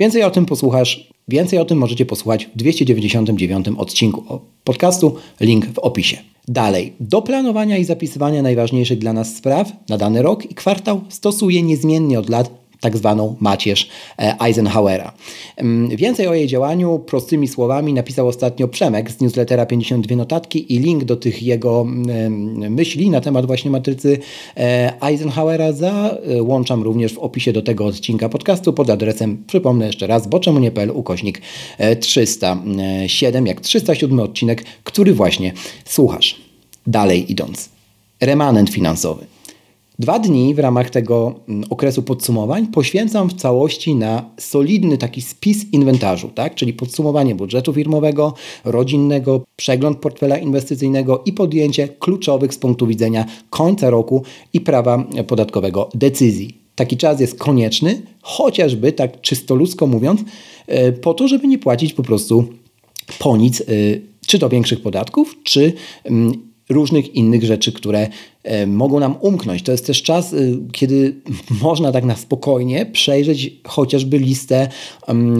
Więcej 0.00 0.22
o 0.22 0.30
tym 0.30 0.46
posłuchasz, 0.46 1.10
więcej 1.28 1.58
o 1.58 1.64
tym 1.64 1.78
możecie 1.78 2.06
posłuchać 2.06 2.46
w 2.54 2.56
299 2.56 3.66
odcinku 3.76 4.40
podcastu, 4.64 5.16
link 5.40 5.66
w 5.66 5.78
opisie. 5.78 6.16
Dalej, 6.48 6.92
do 7.00 7.22
planowania 7.22 7.78
i 7.78 7.84
zapisywania 7.84 8.42
najważniejszych 8.42 8.98
dla 8.98 9.12
nas 9.12 9.36
spraw 9.36 9.72
na 9.88 9.98
dany 9.98 10.22
rok 10.22 10.50
i 10.50 10.54
kwartał 10.54 11.00
stosuję 11.08 11.62
niezmiennie 11.62 12.18
od 12.18 12.28
lat 12.28 12.59
tak 12.80 12.96
zwaną 12.96 13.36
macierz 13.40 13.88
e, 14.18 14.40
Eisenhowera. 14.40 15.12
Mm, 15.56 15.96
więcej 15.96 16.26
o 16.26 16.34
jej 16.34 16.46
działaniu 16.46 16.98
prostymi 16.98 17.48
słowami 17.48 17.94
napisał 17.94 18.28
ostatnio 18.28 18.68
Przemek 18.68 19.10
z 19.10 19.20
newslettera 19.20 19.66
52 19.66 20.16
Notatki 20.16 20.74
i 20.74 20.78
link 20.78 21.04
do 21.04 21.16
tych 21.16 21.42
jego 21.42 21.80
mm, 21.80 22.72
myśli 22.72 23.10
na 23.10 23.20
temat 23.20 23.46
właśnie 23.46 23.70
matrycy 23.70 24.18
e, 24.56 25.02
Eisenhowera 25.02 25.72
załączam 25.72 26.82
również 26.82 27.14
w 27.14 27.18
opisie 27.18 27.52
do 27.52 27.62
tego 27.62 27.86
odcinka 27.86 28.28
podcastu 28.28 28.72
pod 28.72 28.90
adresem, 28.90 29.44
przypomnę 29.46 29.86
jeszcze 29.86 30.06
raz, 30.06 30.28
boczemunie.pl 30.28 30.90
ukośnik 30.90 31.42
307, 32.00 33.46
jak 33.46 33.60
307 33.60 34.20
odcinek, 34.20 34.64
który 34.84 35.14
właśnie 35.14 35.52
słuchasz. 35.84 36.36
Dalej 36.86 37.32
idąc. 37.32 37.68
Remanent 38.20 38.70
finansowy. 38.70 39.26
Dwa 40.00 40.18
dni 40.18 40.54
w 40.54 40.58
ramach 40.58 40.90
tego 40.90 41.34
mm, 41.48 41.64
okresu 41.70 42.02
podsumowań 42.02 42.66
poświęcam 42.66 43.28
w 43.28 43.34
całości 43.34 43.94
na 43.94 44.30
solidny 44.38 44.98
taki 44.98 45.22
spis 45.22 45.72
inwentarzu, 45.72 46.28
tak? 46.34 46.54
czyli 46.54 46.72
podsumowanie 46.72 47.34
budżetu 47.34 47.72
firmowego, 47.72 48.34
rodzinnego, 48.64 49.44
przegląd 49.56 49.98
portfela 49.98 50.38
inwestycyjnego 50.38 51.22
i 51.26 51.32
podjęcie 51.32 51.88
kluczowych 51.88 52.54
z 52.54 52.58
punktu 52.58 52.86
widzenia 52.86 53.24
końca 53.50 53.90
roku 53.90 54.22
i 54.52 54.60
prawa 54.60 55.04
podatkowego 55.26 55.88
decyzji. 55.94 56.58
Taki 56.74 56.96
czas 56.96 57.20
jest 57.20 57.38
konieczny, 57.38 58.02
chociażby 58.22 58.92
tak 58.92 59.20
czysto 59.20 59.54
ludzko 59.54 59.86
mówiąc, 59.86 60.20
e, 60.66 60.92
po 60.92 61.14
to, 61.14 61.28
żeby 61.28 61.46
nie 61.46 61.58
płacić 61.58 61.92
po 61.92 62.02
prostu 62.02 62.44
po 63.18 63.36
nic, 63.36 63.60
e, 63.60 63.64
czy 64.26 64.38
to 64.38 64.48
większych 64.48 64.82
podatków, 64.82 65.36
czy 65.44 65.72
mm, 66.04 66.50
różnych 66.70 67.14
innych 67.14 67.44
rzeczy, 67.44 67.72
które 67.72 67.98
e, 68.00 68.08
mogą 68.66 69.00
nam 69.00 69.14
umknąć. 69.20 69.62
To 69.62 69.72
jest 69.72 69.86
też 69.86 70.02
czas, 70.02 70.34
e, 70.34 70.36
kiedy 70.72 71.14
można 71.62 71.92
tak 71.92 72.04
na 72.04 72.16
spokojnie 72.16 72.86
przejrzeć 72.86 73.60
chociażby 73.66 74.18
listę 74.18 74.68
um, 75.08 75.38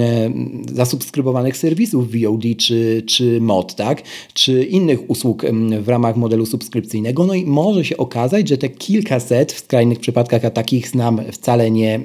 zasubskrybowanych 0.72 1.56
serwisów 1.56 2.10
VOD 2.10 2.42
czy, 2.58 3.02
czy 3.06 3.40
MOD, 3.40 3.74
tak? 3.74 4.02
czy 4.34 4.64
innych 4.64 5.10
usług 5.10 5.42
um, 5.44 5.82
w 5.82 5.88
ramach 5.88 6.16
modelu 6.16 6.46
subskrypcyjnego. 6.46 7.26
No 7.26 7.34
i 7.34 7.46
może 7.46 7.84
się 7.84 7.96
okazać, 7.96 8.48
że 8.48 8.58
te 8.58 8.68
kilkaset, 8.68 9.52
w 9.52 9.58
skrajnych 9.58 10.00
przypadkach, 10.00 10.44
a 10.44 10.50
takich 10.50 10.88
znam 10.88 11.20
wcale 11.32 11.70
nie, 11.70 12.00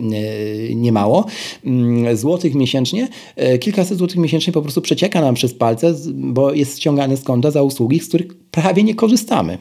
nie 0.75 0.91
mało, 0.91 1.25
um, 1.65 2.17
złotych 2.17 2.55
miesięcznie, 2.55 3.07
kilkaset 3.59 3.97
złotych 3.97 4.17
miesięcznie 4.17 4.53
po 4.53 4.61
prostu 4.61 4.81
przecieka 4.81 5.21
nam 5.21 5.35
przez 5.35 5.53
palce, 5.53 5.93
bo 6.13 6.53
jest 6.53 6.77
ściągane 6.77 7.17
z 7.17 7.23
konta 7.23 7.51
za 7.51 7.63
usługi, 7.63 7.99
z 7.99 8.07
których 8.07 8.27
prawie 8.51 8.83
nie 8.83 8.95
korzystamy. 8.95 9.57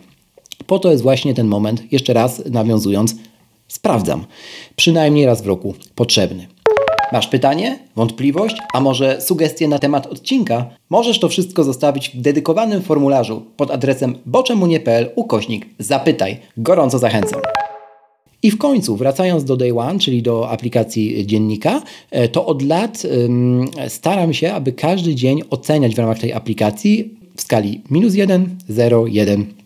Po 0.67 0.79
to 0.79 0.91
jest 0.91 1.03
właśnie 1.03 1.35
ten 1.35 1.47
moment, 1.47 1.93
jeszcze 1.93 2.13
raz 2.13 2.43
nawiązując, 2.51 3.15
sprawdzam. 3.69 4.25
Przynajmniej 4.77 5.27
raz 5.27 5.43
w 5.43 5.47
roku 5.47 5.75
potrzebny. 5.95 6.47
Masz 7.13 7.29
pytanie, 7.29 7.79
wątpliwość, 7.97 8.57
a 8.75 8.81
może 8.81 9.21
sugestie 9.21 9.69
na 9.69 9.79
temat 9.79 10.07
odcinka? 10.07 10.67
Możesz 10.91 11.21
to 11.21 11.29
wszystko 11.29 11.65
zostawić 11.65 12.11
w 12.11 12.21
dedykowanym 12.21 12.83
formularzu 12.83 13.43
pod 13.57 13.71
adresem 13.71 14.19
boczemunie.pl 14.27 15.11
ukośnik 15.15 15.67
zapytaj. 15.79 16.39
Gorąco 16.57 16.99
zachęcam. 16.99 17.41
I 18.43 18.51
w 18.51 18.59
końcu, 18.59 18.97
wracając 18.97 19.45
do 19.45 19.57
Day 19.57 19.79
One, 19.79 19.99
czyli 19.99 20.23
do 20.23 20.51
aplikacji 20.51 21.27
dziennika, 21.27 21.83
e, 22.11 22.29
to 22.29 22.47
od 22.47 22.63
lat 22.63 23.03
staram 23.89 24.35
się, 24.35 24.53
aby 24.53 24.73
każdy 24.73 25.15
dzień 25.15 25.41
oceniać 25.51 25.95
w 25.95 25.99
ramach 25.99 26.19
tej 26.19 26.33
aplikacji 26.33 27.15
w 27.37 27.41
skali 27.41 27.81
minus 27.91 28.15
1, 28.15 28.57
0, 28.69 29.07
1 29.07 29.64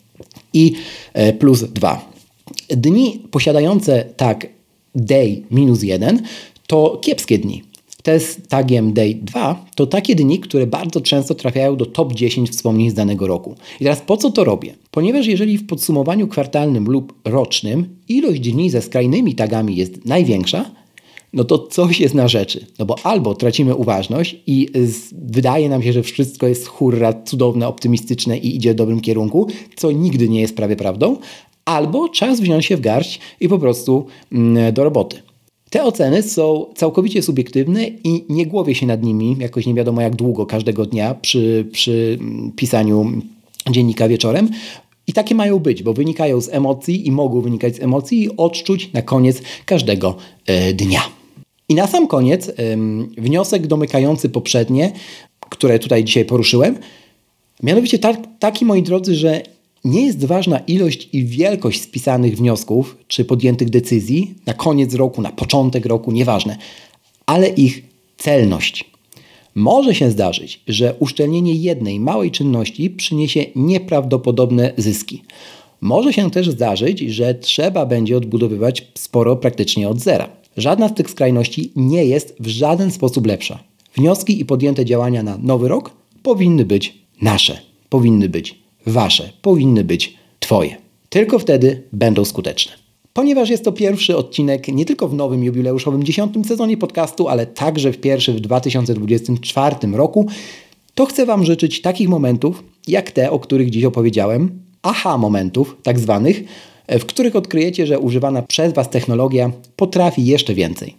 i 0.52 0.72
e, 1.14 1.32
plus 1.32 1.62
2. 1.62 2.10
Dni 2.68 3.22
posiadające 3.30 4.04
tak 4.16 4.46
day 4.94 5.42
minus 5.50 5.82
1 5.82 6.22
to 6.66 6.98
kiepskie 7.02 7.38
dni. 7.38 7.62
Te 8.02 8.20
z 8.20 8.48
tagiem 8.48 8.92
day 8.92 9.14
2 9.14 9.66
to 9.74 9.86
takie 9.86 10.14
dni, 10.14 10.38
które 10.38 10.66
bardzo 10.66 11.00
często 11.00 11.34
trafiają 11.34 11.76
do 11.76 11.86
top 11.86 12.12
10 12.12 12.50
wspomnień 12.50 12.90
z 12.90 12.94
danego 12.94 13.26
roku. 13.26 13.54
I 13.80 13.84
teraz 13.84 14.00
po 14.00 14.16
co 14.16 14.30
to 14.30 14.44
robię? 14.44 14.74
Ponieważ 14.90 15.26
jeżeli 15.26 15.58
w 15.58 15.66
podsumowaniu 15.66 16.28
kwartalnym 16.28 16.84
lub 16.84 17.14
rocznym 17.24 17.96
ilość 18.08 18.40
dni 18.40 18.70
ze 18.70 18.82
skrajnymi 18.82 19.34
tagami 19.34 19.76
jest 19.76 20.04
największa, 20.04 20.70
no 21.32 21.44
to 21.44 21.58
coś 21.58 22.00
jest 22.00 22.14
na 22.14 22.28
rzeczy. 22.28 22.66
No 22.78 22.86
bo 22.86 22.96
albo 23.02 23.34
tracimy 23.34 23.74
uważność 23.74 24.36
i 24.46 24.68
wydaje 25.12 25.68
nam 25.68 25.82
się, 25.82 25.92
że 25.92 26.02
wszystko 26.02 26.46
jest 26.46 26.66
hurra, 26.66 27.22
cudowne, 27.24 27.68
optymistyczne 27.68 28.38
i 28.38 28.56
idzie 28.56 28.72
w 28.72 28.76
dobrym 28.76 29.00
kierunku, 29.00 29.46
co 29.76 29.92
nigdy 29.92 30.28
nie 30.28 30.40
jest 30.40 30.56
prawie 30.56 30.76
prawdą, 30.76 31.16
albo 31.64 32.08
czas 32.08 32.40
wziąć 32.40 32.66
się 32.66 32.76
w 32.76 32.80
garść 32.80 33.20
i 33.40 33.48
po 33.48 33.58
prostu 33.58 34.06
mm, 34.32 34.74
do 34.74 34.84
roboty. 34.84 35.22
Te 35.70 35.84
oceny 35.84 36.22
są 36.22 36.66
całkowicie 36.76 37.22
subiektywne 37.22 37.88
i 38.04 38.24
nie 38.28 38.46
głowię 38.46 38.74
się 38.74 38.86
nad 38.86 39.02
nimi 39.02 39.36
jakoś 39.40 39.66
nie 39.66 39.74
wiadomo 39.74 40.00
jak 40.00 40.16
długo 40.16 40.46
każdego 40.46 40.86
dnia 40.86 41.14
przy, 41.14 41.68
przy 41.72 42.18
mm, 42.20 42.52
pisaniu 42.52 43.12
dziennika 43.70 44.08
wieczorem, 44.08 44.48
i 45.08 45.12
takie 45.12 45.34
mają 45.34 45.58
być, 45.58 45.82
bo 45.82 45.94
wynikają 45.94 46.40
z 46.40 46.48
emocji 46.48 47.06
i 47.06 47.12
mogą 47.12 47.40
wynikać 47.40 47.76
z 47.76 47.80
emocji 47.80 48.22
i 48.22 48.36
odczuć 48.36 48.92
na 48.92 49.02
koniec 49.02 49.42
każdego 49.64 50.16
e, 50.46 50.72
dnia. 50.72 51.17
I 51.68 51.74
na 51.74 51.86
sam 51.86 52.08
koniec 52.08 52.52
wniosek 53.18 53.66
domykający 53.66 54.28
poprzednie, 54.28 54.92
które 55.40 55.78
tutaj 55.78 56.04
dzisiaj 56.04 56.24
poruszyłem. 56.24 56.78
Mianowicie 57.62 57.98
tak, 57.98 58.16
taki, 58.38 58.64
moi 58.64 58.82
drodzy, 58.82 59.14
że 59.14 59.42
nie 59.84 60.06
jest 60.06 60.24
ważna 60.24 60.58
ilość 60.58 61.08
i 61.12 61.24
wielkość 61.24 61.82
spisanych 61.82 62.36
wniosków 62.36 62.96
czy 63.08 63.24
podjętych 63.24 63.70
decyzji 63.70 64.34
na 64.46 64.54
koniec 64.54 64.94
roku, 64.94 65.22
na 65.22 65.32
początek 65.32 65.86
roku, 65.86 66.12
nieważne, 66.12 66.56
ale 67.26 67.48
ich 67.48 67.82
celność. 68.16 68.90
Może 69.54 69.94
się 69.94 70.10
zdarzyć, 70.10 70.60
że 70.66 70.94
uszczelnienie 70.98 71.54
jednej 71.54 72.00
małej 72.00 72.30
czynności 72.30 72.90
przyniesie 72.90 73.44
nieprawdopodobne 73.56 74.72
zyski. 74.76 75.22
Może 75.80 76.12
się 76.12 76.30
też 76.30 76.50
zdarzyć, 76.50 77.00
że 77.00 77.34
trzeba 77.34 77.86
będzie 77.86 78.16
odbudowywać 78.16 78.86
sporo 78.94 79.36
praktycznie 79.36 79.88
od 79.88 80.00
zera. 80.00 80.37
Żadna 80.58 80.88
z 80.88 80.94
tych 80.94 81.10
skrajności 81.10 81.72
nie 81.76 82.04
jest 82.04 82.36
w 82.40 82.46
żaden 82.46 82.90
sposób 82.90 83.26
lepsza. 83.26 83.58
Wnioski 83.96 84.40
i 84.40 84.44
podjęte 84.44 84.84
działania 84.84 85.22
na 85.22 85.38
nowy 85.42 85.68
rok 85.68 85.90
powinny 86.22 86.64
być 86.64 86.98
nasze, 87.22 87.58
powinny 87.88 88.28
być 88.28 88.58
wasze, 88.86 89.32
powinny 89.42 89.84
być 89.84 90.14
twoje. 90.40 90.76
Tylko 91.08 91.38
wtedy 91.38 91.82
będą 91.92 92.24
skuteczne. 92.24 92.72
Ponieważ 93.12 93.50
jest 93.50 93.64
to 93.64 93.72
pierwszy 93.72 94.16
odcinek 94.16 94.68
nie 94.68 94.84
tylko 94.84 95.08
w 95.08 95.14
nowym 95.14 95.44
jubileuszowym 95.44 96.04
dziesiątym 96.04 96.44
sezonie 96.44 96.76
podcastu, 96.76 97.28
ale 97.28 97.46
także 97.46 97.92
w 97.92 97.98
pierwszy 97.98 98.32
w 98.32 98.40
2024 98.40 99.76
roku, 99.92 100.26
to 100.94 101.06
chcę 101.06 101.26
Wam 101.26 101.44
życzyć 101.44 101.82
takich 101.82 102.08
momentów, 102.08 102.64
jak 102.88 103.10
te, 103.10 103.30
o 103.30 103.38
których 103.38 103.70
dziś 103.70 103.84
opowiedziałem, 103.84 104.62
aha 104.82 105.18
momentów, 105.18 105.76
tak 105.82 105.98
zwanych, 105.98 106.42
w 106.88 107.04
których 107.06 107.36
odkryjecie, 107.36 107.86
że 107.86 107.98
używana 107.98 108.42
przez 108.42 108.72
Was 108.72 108.90
technologia 108.90 109.50
potrafi 109.76 110.26
jeszcze 110.26 110.54
więcej. 110.54 110.94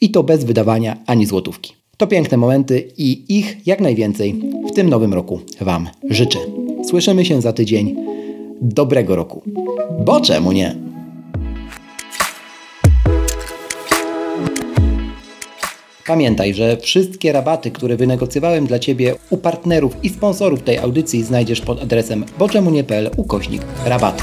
I 0.00 0.10
to 0.10 0.22
bez 0.22 0.44
wydawania 0.44 0.96
ani 1.06 1.26
złotówki. 1.26 1.72
To 1.96 2.06
piękne 2.06 2.36
momenty 2.36 2.88
i 2.98 3.38
ich 3.38 3.66
jak 3.66 3.80
najwięcej 3.80 4.40
w 4.70 4.74
tym 4.74 4.88
nowym 4.88 5.14
roku 5.14 5.40
Wam 5.60 5.88
życzę. 6.10 6.38
Słyszymy 6.88 7.24
się 7.24 7.40
za 7.42 7.52
tydzień. 7.52 7.96
Dobrego 8.60 9.16
roku. 9.16 9.42
Bo 10.04 10.20
czemu 10.20 10.52
nie? 10.52 10.76
Pamiętaj, 16.06 16.54
że 16.54 16.76
wszystkie 16.76 17.32
rabaty, 17.32 17.70
które 17.70 17.96
wynegocjowałem 17.96 18.66
dla 18.66 18.78
Ciebie 18.78 19.14
u 19.30 19.36
partnerów 19.36 19.96
i 20.02 20.08
sponsorów 20.08 20.62
tej 20.62 20.78
audycji 20.78 21.24
znajdziesz 21.24 21.60
pod 21.60 21.82
adresem 21.82 22.24
boczemunie.pl 22.38 23.10
ukośnik 23.16 23.62
rabaty. 23.84 24.22